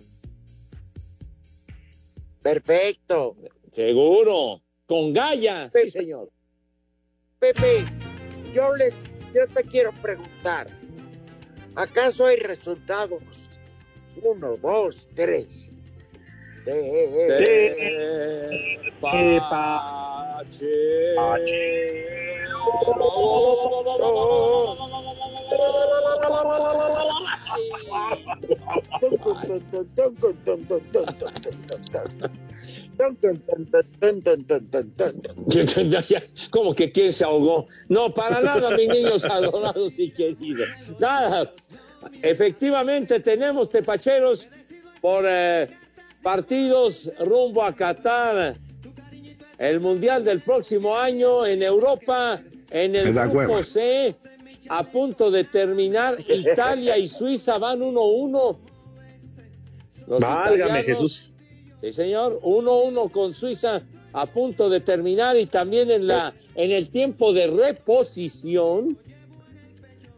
[2.42, 3.37] Perfecto.
[3.72, 4.62] Seguro.
[4.87, 6.31] Con Gaia, sí, señor.
[7.38, 7.85] Pepe,
[8.53, 8.92] yo les,
[9.33, 10.66] yo te quiero preguntar,
[11.76, 13.22] ¿acaso hay resultados?
[14.22, 15.70] Uno, dos, tres.
[36.50, 37.66] Como que quién se ahogó.
[37.88, 40.68] No, para nada, mis niños adorados y queridos.
[40.98, 41.52] Nada.
[42.22, 44.48] Efectivamente, tenemos tepacheros
[45.00, 45.68] por eh,
[46.22, 48.54] partidos rumbo a Qatar.
[49.58, 53.62] El Mundial del próximo año en Europa, en el grupo.
[53.62, 54.16] C,
[54.70, 56.18] a punto de terminar.
[56.28, 58.56] Italia y Suiza van 1-1.
[60.06, 61.33] Los Válgame Jesús.
[61.80, 62.40] Sí, señor.
[62.42, 67.48] 1-1 con Suiza a punto de terminar y también en la en el tiempo de
[67.48, 68.96] reposición.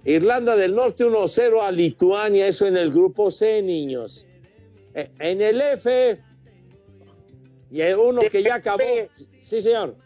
[0.05, 4.27] Irlanda del Norte 1-0 a Lituania, eso en el grupo C, niños.
[4.95, 6.21] Eh, En el F,
[7.71, 8.83] y el uno que ya acabó.
[9.41, 9.97] Sí, señor.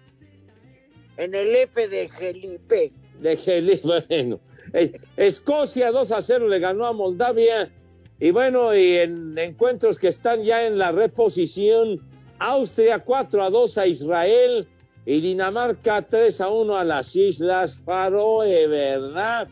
[1.17, 2.93] En el F de Felipe.
[3.21, 4.41] De bueno.
[4.73, 7.71] Es- Escocia 2 a 0 le ganó a Moldavia.
[8.19, 12.01] Y bueno, y en encuentros que están ya en la reposición,
[12.39, 14.67] Austria 4 a 2 a Israel
[15.05, 19.49] y Dinamarca 3 a 1 a las Islas Faroe, ¿verdad?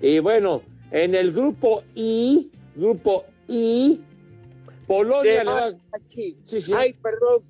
[0.00, 4.00] Y bueno, en el grupo I, grupo I,
[4.86, 5.44] Polonia De-
[5.92, 6.36] Nachi.
[6.44, 6.72] Sí, sí.
[6.74, 7.42] Ay, perdón,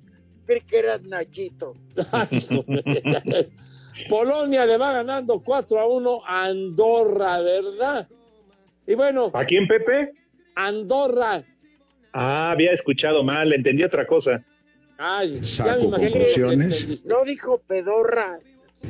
[0.45, 1.75] creí que eras Nachito.
[4.09, 8.07] Polonia le va ganando 4 a 1 a Andorra, ¿verdad?
[8.87, 9.31] Y bueno.
[9.33, 10.11] ¿A quién, Pepe?
[10.55, 11.43] Andorra.
[12.13, 14.43] Ah, había escuchado mal, entendí otra cosa.
[14.97, 17.05] Ay, Saco ya me que conclusiones.
[17.05, 18.39] No dijo pedorra.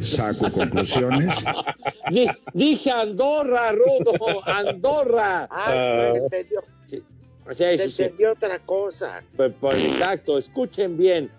[0.02, 1.44] Saco conclusiones.
[2.12, 4.14] Di- dije Andorra, Rudo,
[4.46, 5.48] Andorra.
[5.50, 6.10] Ay, Ah.
[6.10, 6.60] no entendió.
[6.86, 7.04] Sí,
[7.52, 8.04] sí, sí.
[8.04, 9.24] entendió otra cosa.
[9.36, 11.32] Pues, pues, exacto, escuchen bien.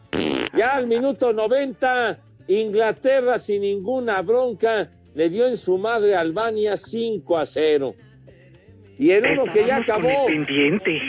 [0.55, 2.19] Ya al minuto 90,
[2.49, 7.95] Inglaterra sin ninguna bronca le dio en su madre a Albania 5 a 0.
[8.99, 10.27] Y en uno que ya acabó.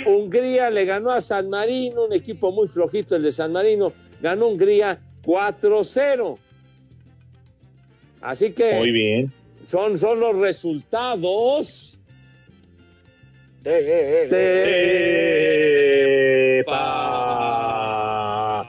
[0.05, 4.47] Hungría le ganó a San Marino, un equipo muy flojito el de San Marino, ganó
[4.47, 6.37] Hungría 4-0.
[8.21, 9.31] Así que Muy bien.
[9.65, 11.97] son, son los resultados
[13.69, 14.37] Eh, de...
[16.59, 18.63] Eh, pa,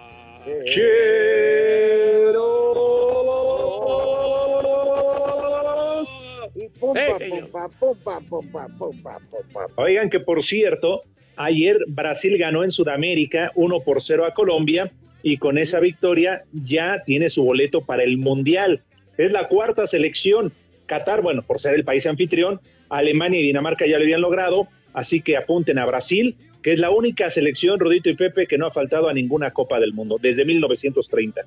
[9.76, 11.02] Oigan que por cierto,
[11.36, 17.02] ayer Brasil ganó en Sudamérica 1 por 0 a Colombia y con esa victoria ya
[17.04, 18.82] tiene su boleto para el Mundial.
[19.16, 20.52] Es la cuarta selección.
[20.86, 25.20] Qatar, bueno, por ser el país anfitrión, Alemania y Dinamarca ya lo habían logrado, así
[25.20, 28.70] que apunten a Brasil, que es la única selección, Rodito y Pepe, que no ha
[28.70, 31.42] faltado a ninguna Copa del Mundo desde 1930.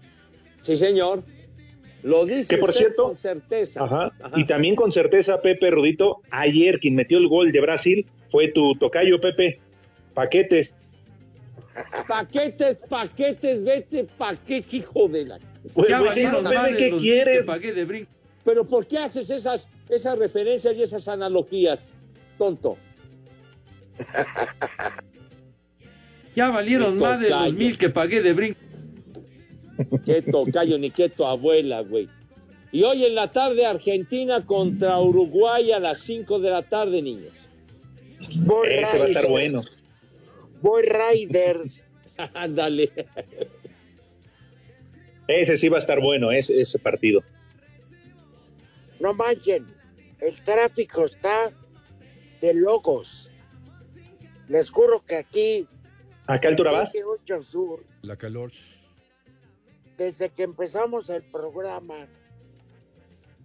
[0.61, 1.23] Sí, señor.
[2.03, 3.83] Lo dice Que por usted cierto- con certeza.
[3.83, 4.11] Ajá.
[4.21, 4.39] Ajá.
[4.39, 8.73] Y también con certeza, Pepe Rudito, ayer quien metió el gol de Brasil fue tu
[8.75, 9.59] tocayo, Pepe.
[10.13, 10.75] Paquetes.
[12.07, 15.39] Paquetes, paquetes, vete, paquete, hijo de la...
[15.73, 17.37] Pues, Ya valieron dinos, Pepe, ¿qué los quieres?
[17.37, 18.11] que pagué de brinco.
[18.43, 21.79] Pero ¿por qué haces esas, esas referencias y esas analogías,
[22.37, 22.77] tonto?
[26.35, 28.59] Ya valieron más de los mil que pagué de brinco.
[30.05, 32.09] Qué tocayo, ni qué tu abuela, güey.
[32.71, 37.33] Y hoy en la tarde, Argentina contra Uruguay a las 5 de la tarde, niños.
[38.45, 39.61] Boy Ese va a estar bueno.
[40.61, 41.83] Boy Riders.
[42.33, 42.91] Ándale.
[45.27, 47.23] Ese sí va a estar bueno, ese, ese partido.
[48.99, 49.65] No manchen,
[50.19, 51.51] el tráfico está
[52.39, 53.29] de locos.
[54.47, 55.67] Les juro que aquí,
[56.27, 56.93] ¿A qué altura vas?
[56.93, 58.51] 28 Sur, La calor.
[60.01, 62.07] Desde que empezamos el programa,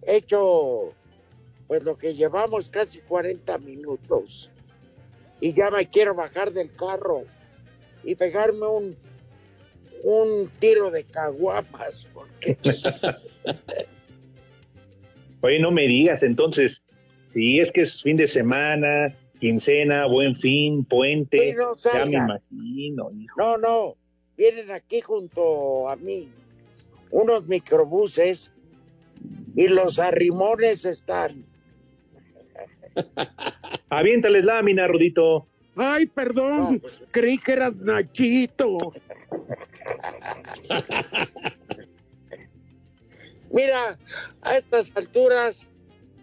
[0.01, 0.93] he hecho
[1.67, 4.49] pues lo que llevamos casi 40 minutos.
[5.39, 7.25] Y ya me quiero bajar del carro
[8.03, 8.97] y pegarme un,
[10.03, 12.07] un tiro de caguamas.
[12.11, 12.57] Porque
[15.41, 16.81] Oye, no me digas entonces,
[17.27, 23.11] si es que es fin de semana, quincena, buen fin, puente, no ya me imagino,
[23.11, 23.39] hijo.
[23.39, 23.95] No, no,
[24.35, 26.31] vienen aquí junto a mí
[27.11, 28.53] unos microbuses
[29.55, 31.43] y los arrimones están.
[33.89, 35.47] Aviéntales lámina, Rudito.
[35.75, 38.77] Ay, perdón, creí que eras Nachito.
[43.51, 43.97] Mira,
[44.41, 45.69] a estas alturas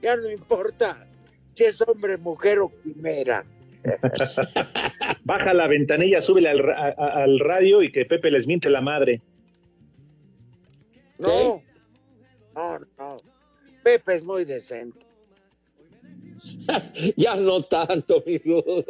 [0.02, 1.06] ya no importa
[1.54, 3.44] si es hombre, mujer o quimera.
[5.24, 9.22] Baja la ventanilla, súbele al, ra- al radio y que Pepe les miente la madre.
[11.18, 11.62] No,
[12.54, 13.16] no, no.
[13.82, 15.04] Pepe es muy decente.
[17.16, 18.84] ya no tanto, mi rudo.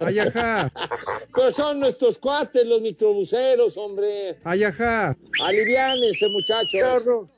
[0.00, 0.72] Ay, ajá.
[1.34, 4.38] Pero son nuestros cuates, los microbuseros, hombre.
[4.44, 5.16] Ay, ajá.
[5.42, 7.04] Aliviánense, muchachos.
[7.04, 7.30] Son,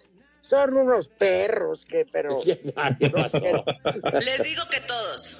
[0.42, 2.40] son unos perros que, pero.
[2.44, 2.62] Les
[4.42, 5.38] digo que todos.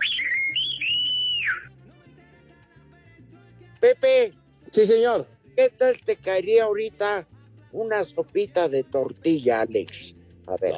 [3.81, 4.31] Pepe,
[4.71, 5.27] Sí, señor.
[5.57, 7.27] ¿Qué tal te caería ahorita
[7.73, 10.15] una sopita de tortilla, Alex?
[10.47, 10.75] A ver.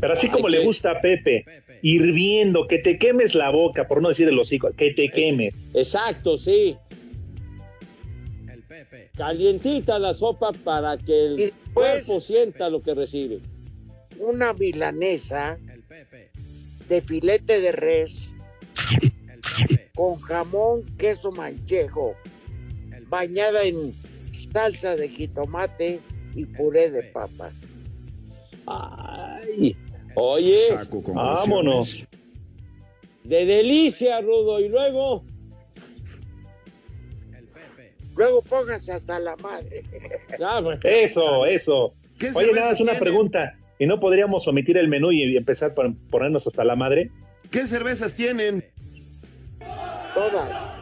[0.00, 1.44] Pero así como le gusta a Pepe,
[1.82, 5.70] hirviendo, que te quemes la boca, por no decir el hocico, que te quemes.
[5.74, 6.76] Exacto, sí.
[9.16, 13.40] Calientita la sopa para que el cuerpo sienta lo que recibe.
[14.18, 15.58] Una milanesa
[16.88, 18.28] de filete de res
[19.94, 22.14] con jamón, queso manchejo,
[23.08, 23.92] bañada en
[24.52, 26.00] salsa de jitomate
[26.34, 27.50] y puré de papa.
[28.66, 29.76] Ay,
[30.14, 30.56] oye.
[31.14, 31.98] Vámonos.
[33.24, 34.60] de delicia, Rudo.
[34.60, 35.24] Y luego,
[38.16, 39.82] Luego póngase hasta la madre.
[40.38, 40.80] ya, bueno.
[40.84, 41.94] Eso, eso.
[42.18, 43.56] ¿Qué Oye, nada, es una pregunta.
[43.78, 47.10] ¿Y no podríamos omitir el menú y empezar por ponernos hasta la madre?
[47.50, 48.64] ¿Qué cervezas tienen?
[50.14, 50.72] Todas.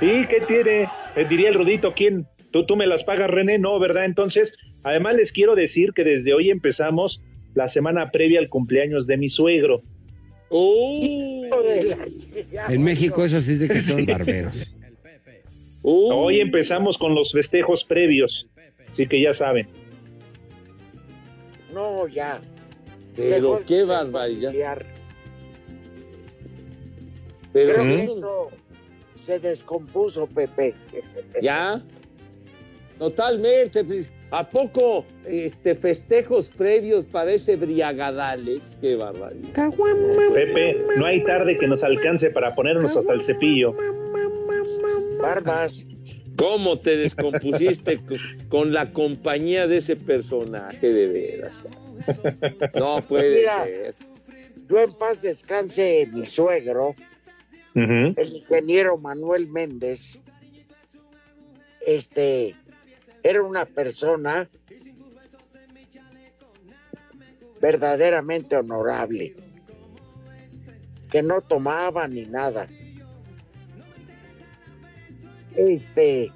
[0.00, 0.88] Sí, ¿qué tiene?
[1.14, 2.26] Eh, diría el Rudito, ¿quién?
[2.50, 3.58] ¿Tú, ¿Tú me las pagas, René?
[3.58, 4.04] No, ¿verdad?
[4.04, 7.22] Entonces, además les quiero decir que desde hoy empezamos
[7.54, 9.82] la semana previa al cumpleaños de mi suegro.
[10.50, 11.44] Uh,
[12.68, 14.70] En México eso sí es de que son barberos.
[15.82, 18.46] uh, Hoy empezamos con los festejos previos,
[18.90, 19.66] así que ya saben.
[21.72, 22.40] No, ya.
[23.16, 24.52] pero qué barbaridad.
[27.52, 28.50] Pero Creo que eso- esto
[29.26, 30.74] se descompuso, Pepe.
[31.42, 31.82] ya,
[32.98, 33.84] totalmente.
[33.84, 38.76] pues, ¿A poco este festejos previos parece briagadales?
[38.80, 39.72] Qué barbaridad.
[40.32, 43.72] Pepe, no hay tarde que nos alcance para ponernos hasta el cepillo.
[45.20, 45.86] Barbas.
[46.36, 47.98] ¿Cómo te descompusiste
[48.48, 51.60] con, la compañía de ese personaje de veras?
[52.74, 53.64] No puede Mira.
[53.64, 53.94] ser.
[54.68, 56.94] Yo en paz descanse mi suegro,
[57.76, 60.18] El ingeniero Manuel Méndez.
[61.86, 62.56] Este
[63.22, 64.48] era una persona
[67.60, 69.34] verdaderamente honorable,
[71.10, 72.66] que no tomaba ni nada.
[75.54, 76.32] Este,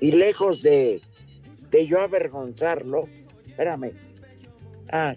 [0.00, 1.00] y lejos de,
[1.70, 3.08] de yo avergonzarlo,
[3.46, 3.92] espérame,
[4.92, 5.14] ah,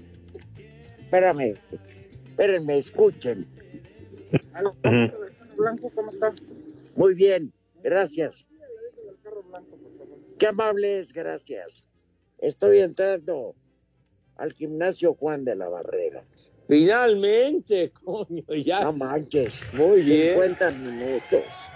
[0.99, 1.55] espérame,
[2.27, 3.47] espérenme, escuchen.
[5.59, 6.33] Blanco, ¿cómo está?
[6.95, 7.51] Muy bien,
[7.83, 8.45] gracias.
[10.37, 11.83] Qué amables, gracias.
[12.37, 13.55] Estoy entrando
[14.37, 16.23] al gimnasio Juan de la Barrera.
[16.67, 18.85] Finalmente, coño, ya.
[18.85, 20.29] No manches, Muy bien.
[20.29, 21.69] 50 minutos.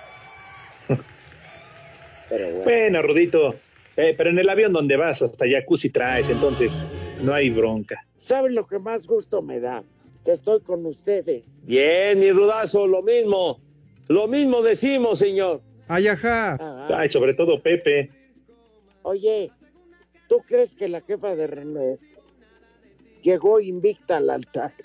[2.29, 3.59] Pero bueno, Bueno, Rudito,
[3.97, 6.88] eh, pero en el avión donde vas hasta jacuzzi traes, entonces
[7.21, 8.07] no hay bronca.
[8.21, 9.84] ¿saben lo que más gusto me da?
[10.23, 11.43] Que estoy con ustedes.
[11.63, 13.59] Bien, mi rudazo, lo mismo.
[14.07, 15.61] Lo mismo decimos, señor.
[15.87, 16.57] Ay, ajá.
[16.59, 18.09] Ah, Ay, sobre todo Pepe.
[19.03, 19.51] Oye,
[20.27, 21.97] ¿tú crees que la jefa de René
[23.21, 24.73] llegó invicta al altar?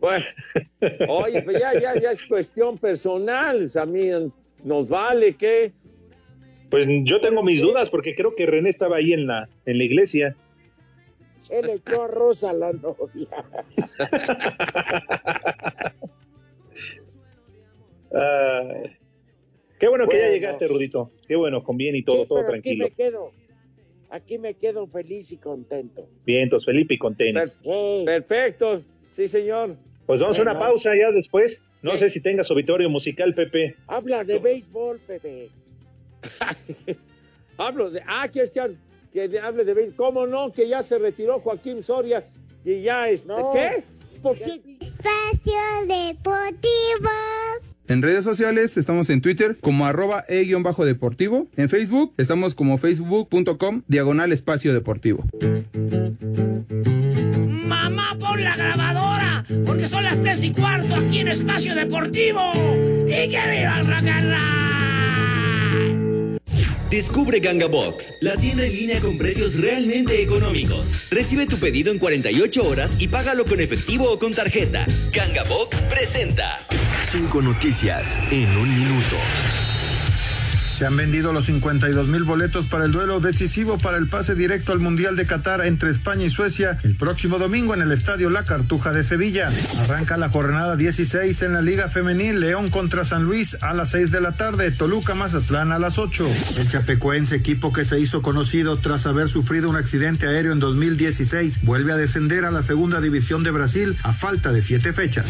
[0.00, 0.24] Bueno,
[1.08, 3.64] oye, pues ya, ya, ya es cuestión personal.
[3.64, 4.08] O sea, a mí
[4.64, 5.72] nos vale que.
[6.70, 9.84] Pues yo tengo mis dudas porque creo que René estaba ahí en la, en la
[9.84, 10.34] iglesia.
[11.50, 13.44] Él echó arroz a la novia.
[18.12, 18.82] Ah,
[19.78, 21.12] qué bueno que ya llegaste, Rudito.
[21.26, 22.86] Qué bueno, con bien y todo, Sí, todo tranquilo.
[22.86, 23.32] Aquí me quedo.
[24.10, 26.08] Aquí me quedo feliz y contento.
[26.26, 27.58] Vientos, Felipe y con tenis.
[27.62, 28.02] Sí.
[28.04, 28.82] Perfecto,
[29.12, 29.76] sí, señor.
[30.06, 31.62] Pues vamos a una pausa ya después.
[31.82, 33.76] No sé si tengas auditorio musical, Pepe.
[33.86, 35.50] Habla de béisbol, Pepe.
[37.56, 38.02] Hablo de.
[38.06, 38.76] Ah, que es que,
[39.12, 39.96] que hable de béisbol.
[39.96, 40.52] ¿Cómo no?
[40.52, 42.24] Que ya se retiró Joaquín Soria
[42.64, 43.28] y ya este.
[43.28, 43.50] No.
[43.50, 43.84] ¿Qué?
[44.20, 44.60] ¿Por qué?
[44.80, 47.10] Espacio Deportivo.
[47.90, 51.48] En redes sociales estamos en Twitter como arroba e-deportivo.
[51.56, 55.24] En Facebook estamos como facebook.com diagonal espacio deportivo.
[57.66, 62.40] Mamá, pon la grabadora, porque son las tres y cuarto aquí en Espacio Deportivo.
[63.08, 64.79] ¡Y que viva el rock!
[66.90, 71.08] Descubre Ganga Box, la tienda en línea con precios realmente económicos.
[71.08, 74.86] Recibe tu pedido en 48 horas y págalo con efectivo o con tarjeta.
[75.12, 76.56] Ganga Box presenta.
[77.04, 79.16] Cinco noticias en un minuto.
[80.80, 84.72] Se han vendido los 52 mil boletos para el duelo decisivo para el pase directo
[84.72, 88.44] al Mundial de Qatar entre España y Suecia el próximo domingo en el Estadio La
[88.44, 89.50] Cartuja de Sevilla.
[89.82, 94.10] Arranca la jornada 16 en la Liga Femenil, León contra San Luis a las 6
[94.10, 96.26] de la tarde, Toluca Mazatlán a las 8.
[96.56, 101.60] El Chapecoense, equipo que se hizo conocido tras haber sufrido un accidente aéreo en 2016,
[101.62, 105.26] vuelve a descender a la segunda división de Brasil a falta de siete fechas.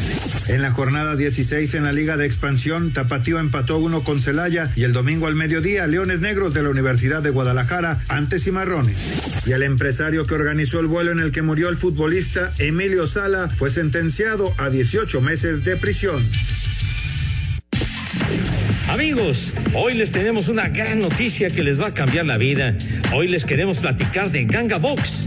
[0.46, 4.84] En la jornada 16 en la Liga de Expansión, Tapatío empató uno con Celaya y
[4.84, 9.46] el domingo al mediodía, Leones Negros de la Universidad de Guadalajara ante Cimarrones.
[9.46, 13.48] Y el empresario que organizó el vuelo en el que murió el futbolista Emilio Sala
[13.48, 16.22] fue sentenciado a 18 meses de prisión.
[18.90, 22.76] Amigos, hoy les tenemos una gran noticia que les va a cambiar la vida.
[23.14, 25.26] Hoy les queremos platicar de Ganga Box,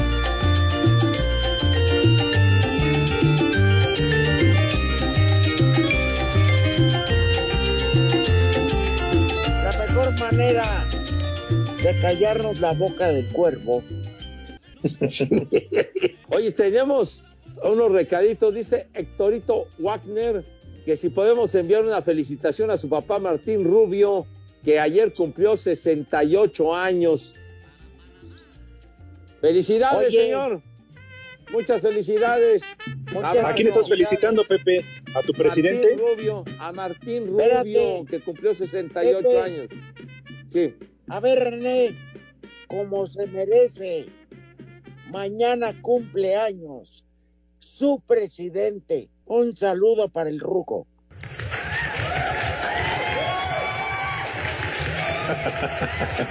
[11.91, 13.83] De callarnos la boca del cuervo.
[16.29, 17.23] Oye, tenemos
[17.63, 18.55] unos recaditos.
[18.55, 20.43] Dice Héctorito Wagner
[20.85, 24.25] que si podemos enviar una felicitación a su papá Martín Rubio,
[24.63, 27.33] que ayer cumplió 68 años.
[29.41, 30.23] Felicidades, Oye.
[30.23, 30.61] señor.
[31.51, 32.63] Muchas felicidades.
[33.21, 34.85] ¿A quién estás felicitando, Pepe?
[35.13, 35.87] ¿A tu presidente?
[35.89, 38.05] Martín Rubio, a Martín Rubio, Espérate.
[38.09, 39.41] que cumplió 68 Pepe.
[39.41, 39.67] años.
[40.49, 40.73] Sí.
[41.11, 41.93] A ver, René,
[42.67, 44.05] como se merece,
[45.09, 47.03] mañana cumple años
[47.59, 49.09] su presidente.
[49.25, 50.87] Un saludo para el Ruco.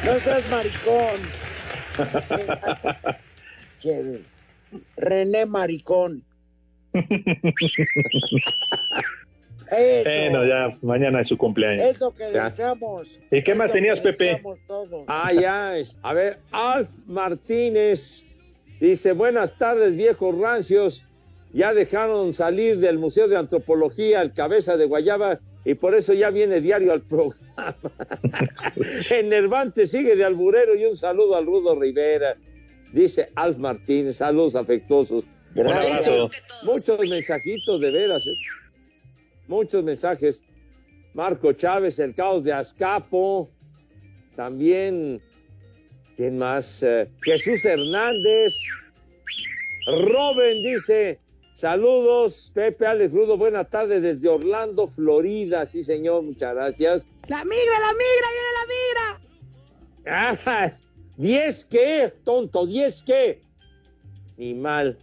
[0.07, 1.21] No seas maricón.
[4.97, 6.25] René Maricón.
[9.71, 10.11] Eso.
[10.11, 11.85] Bueno, ya mañana es su cumpleaños.
[11.91, 12.45] Es lo que Ya.
[12.45, 13.19] deseamos.
[13.31, 14.25] ¿Y qué Es más tenías, Pepe?
[14.25, 15.05] deseamos todos.
[15.07, 15.77] Ah, ya.
[15.79, 18.25] es- A ver, Alf Martínez
[18.81, 21.05] dice, buenas tardes, viejos rancios.
[21.53, 26.31] Ya dejaron salir del Museo de Antropología el cabeza de Guayaba y por eso ya
[26.31, 27.75] viene diario al programa.
[29.11, 32.37] Enervante sigue de alburero y un saludo al Rudo Rivera.
[32.93, 35.25] Dice Alf Martínez, saludos afectuosos.
[35.57, 36.31] Abrazo.
[36.65, 38.31] Muchos mensajitos de veras, ¿eh?
[39.51, 40.43] Muchos mensajes.
[41.13, 43.51] Marco Chávez, el caos de Azcapo.
[44.37, 45.21] También,
[46.17, 46.83] ¿quién más?
[46.83, 48.55] Eh, Jesús Hernández.
[49.87, 51.19] Robin dice,
[51.55, 55.67] saludos, Pepe Alex Rudo, buena tarde desde Orlando, Florida.
[55.67, 57.05] Sí, señor, muchas gracias.
[57.27, 59.21] La migra, la migra, viene la migra.
[60.47, 60.71] Ah,
[61.17, 62.15] ¿Diez qué?
[62.25, 63.41] Tonto, ¿diez qué?
[64.37, 64.97] Ni mal.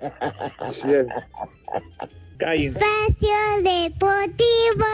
[2.38, 2.78] Cállense.
[2.78, 4.86] Espacio Deportivo.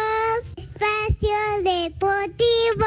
[0.57, 2.87] Espacio Deportivo.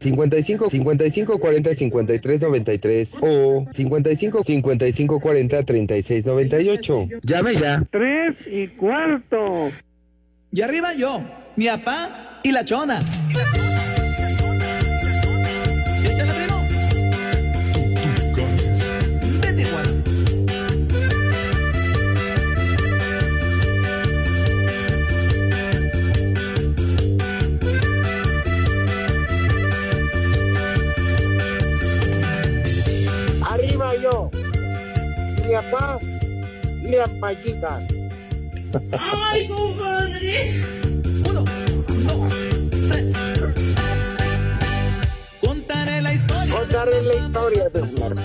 [0.00, 7.08] 55 55 40 53 93 o 55 55 40 36 98.
[7.22, 7.86] Llame ya.
[7.90, 9.70] Tres y cuarto.
[10.50, 11.22] Y arriba yo,
[11.56, 12.98] mi papá y la chona.
[13.30, 13.61] Échale,
[37.20, 37.86] payita.
[38.98, 40.60] ¡Ay, compadre!
[41.28, 41.44] Uno,
[42.04, 42.32] dos,
[42.88, 43.16] tres.
[45.40, 46.54] Contaré la historia.
[46.58, 48.16] Contaré la historia de Juan.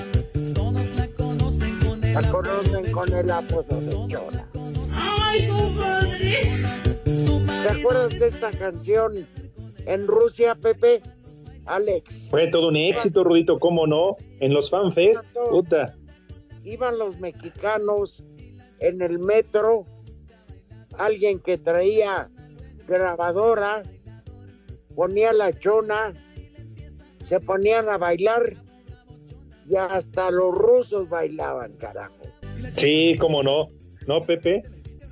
[0.53, 4.47] Todos la conocen con el La conocen con el apodo de Chona.
[4.93, 6.63] ¡Ay, compadre!
[7.03, 9.27] ¿Te acuerdas de esta canción
[9.85, 11.01] en Rusia, Pepe?
[11.65, 12.29] Alex.
[12.29, 14.15] Fue todo un éxito, Rudito, ¿cómo no?
[14.39, 15.95] En los fanfest, puta.
[16.63, 18.23] iban los mexicanos
[18.79, 19.85] en el metro,
[20.97, 22.29] alguien que traía
[22.87, 23.83] grabadora,
[24.95, 26.13] ponía la chona,
[27.25, 28.55] se ponían a bailar
[29.69, 32.15] y hasta los rusos bailaban, carajo.
[32.77, 33.69] Sí, cómo no.
[34.07, 34.63] ¿No, Pepe?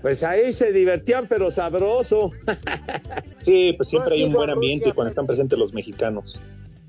[0.01, 2.29] Pues ahí se divertían, pero sabroso.
[3.41, 6.39] Sí, pues siempre hay un buen a ambiente Rusia, cuando están presentes los mexicanos.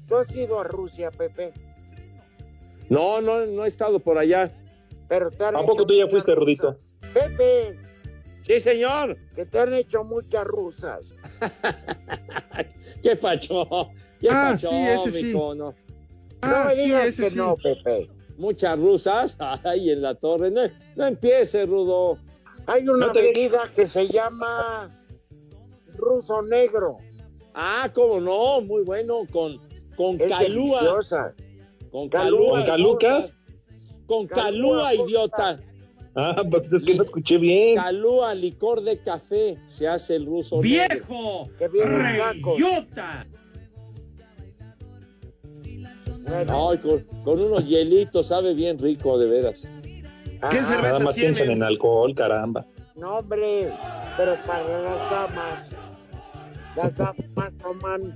[0.06, 1.52] ¿Tú has ido a Rusia, Pepe?
[2.88, 4.50] No, no, no he estado por allá.
[5.08, 6.76] Pero te han ¿A hecho poco tú ya fuiste, Rudito?
[7.14, 7.78] Pepe,
[8.42, 9.16] Sí, señor.
[9.34, 11.14] que te han hecho muchas rusas.
[13.02, 13.66] ¿Qué pacho?
[14.20, 15.32] ¿Qué Ah, pacho, sí, ese sí.
[15.32, 15.54] No.
[15.54, 15.74] no
[16.42, 17.36] Ah, me sí, digas ese que sí.
[17.38, 18.08] no, Pepe.
[18.36, 20.50] Muchas rusas ahí en la torre.
[20.50, 20.62] No,
[20.96, 22.18] no empiece, Rudo.
[22.66, 24.90] Hay una No te- bebida que se llama
[25.96, 26.98] ruso negro.
[27.54, 29.58] Ah, cómo no, muy bueno, con,
[29.96, 30.80] con Es calúa.
[30.80, 31.34] deliciosa.
[31.90, 32.58] Con Calúa, calúa.
[32.58, 33.36] ¿Con Calucas?
[34.06, 35.60] Con Calúa, calúa, idiota.
[36.14, 37.74] Ah, pues es que no escuché bien.
[37.74, 40.60] Calúa, licor de café, se hace el ruso.
[40.60, 41.50] ¡Viejo!
[46.26, 49.70] Bueno, Ay, con, con unos hielitos, sabe bien rico, de veras.
[49.82, 50.02] ¿Qué
[50.40, 52.66] ah, Nada cervezas más piensan en alcohol, caramba.
[52.94, 53.70] No, hombre,
[54.16, 55.76] pero para las damas,
[56.74, 58.14] las damas toman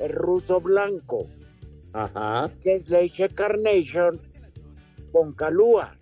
[0.00, 1.26] el ruso blanco,
[1.92, 2.50] Ajá.
[2.62, 4.20] que es leche carnation
[5.16, 5.96] con calúa.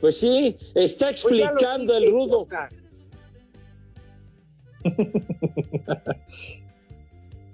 [0.00, 2.46] Pues sí, está Pues explicando el rudo.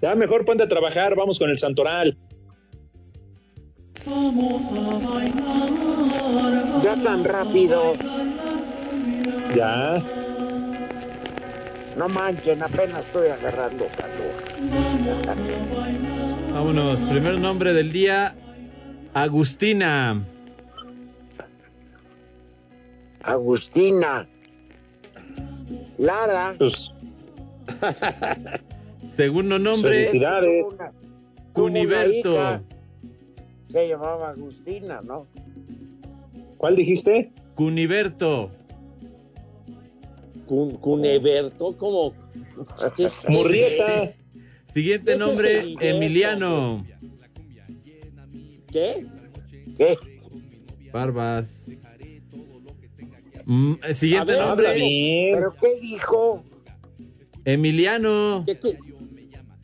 [0.01, 2.17] Ya mejor ponte a trabajar, vamos con el santoral.
[6.83, 7.93] Ya tan rápido,
[9.55, 10.01] Ya.
[11.95, 14.33] no manchen, apenas estoy agarrando calor.
[16.53, 16.99] Vámonos.
[17.01, 18.35] Primer nombre del día,
[19.13, 20.25] Agustina.
[23.23, 24.27] Agustina,
[25.97, 26.93] Lara, Pues
[29.15, 30.65] Segundo nombre, felicidades.
[31.53, 32.61] Cuniberto.
[33.67, 35.27] se llamaba Agustina, ¿no?
[36.57, 37.31] ¿Cuál dijiste?
[37.55, 38.49] Cuniberto.
[40.47, 42.13] Cun, Cuneberto, como.
[43.29, 44.11] Murrieta.
[44.73, 45.75] Siguiente nombre.
[45.79, 46.85] Emiliano.
[48.71, 49.05] ¿Qué?
[49.77, 49.97] ¿Qué?
[50.91, 51.69] Barbas.
[53.45, 55.31] Mm, siguiente ver, Habla nombre.
[55.33, 56.43] ¿Pero qué dijo?
[57.43, 58.43] Emiliano.
[58.45, 58.77] ¿Qué, qué?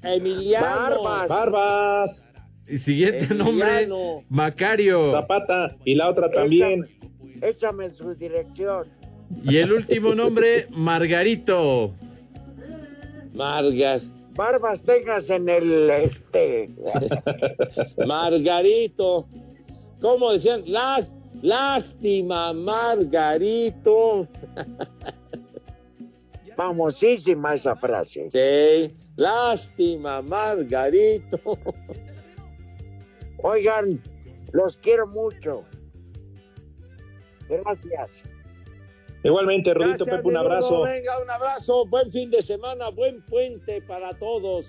[0.02, 0.66] Emiliano.
[0.66, 1.30] Barbas.
[1.30, 2.26] Barbas.
[2.68, 3.88] Y Siguiente nombre.
[4.30, 5.12] Macario.
[5.12, 5.78] Zapata.
[5.86, 6.86] Y la otra también.
[7.42, 8.90] Échame, échame su dirección.
[9.44, 11.94] Y el último nombre, Margarito.
[13.34, 14.02] Margar.
[14.38, 16.70] Barbas tengas en el este.
[18.08, 19.28] Margarito.
[20.00, 20.62] ¿Cómo decían?
[20.68, 24.28] Las, lástima, Margarito.
[26.56, 28.30] Famosísima esa frase.
[28.30, 31.40] Sí, lástima, Margarito.
[33.42, 34.00] Oigan,
[34.52, 35.64] los quiero mucho.
[37.50, 38.24] Gracias.
[39.28, 40.82] Igualmente, Rudito Gracias, Pepe, un abrazo.
[40.84, 41.86] Venga, un abrazo.
[41.88, 44.66] Buen fin de semana, buen puente para todos.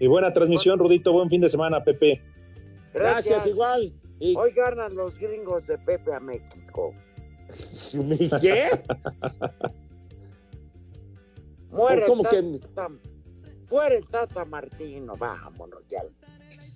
[0.00, 1.12] Y buena transmisión, Rudito.
[1.12, 2.20] Buen fin de semana, Pepe.
[2.92, 3.46] Gracias, Gracias.
[3.46, 3.92] igual.
[4.18, 6.92] Y- Hoy ganan los gringos de Pepe a México.
[7.92, 8.66] ¿Y ¿Qué?
[11.70, 12.88] Muere ¿Cómo que- Tata,
[13.66, 16.02] Fuera el Tata Martino, vámonos ya.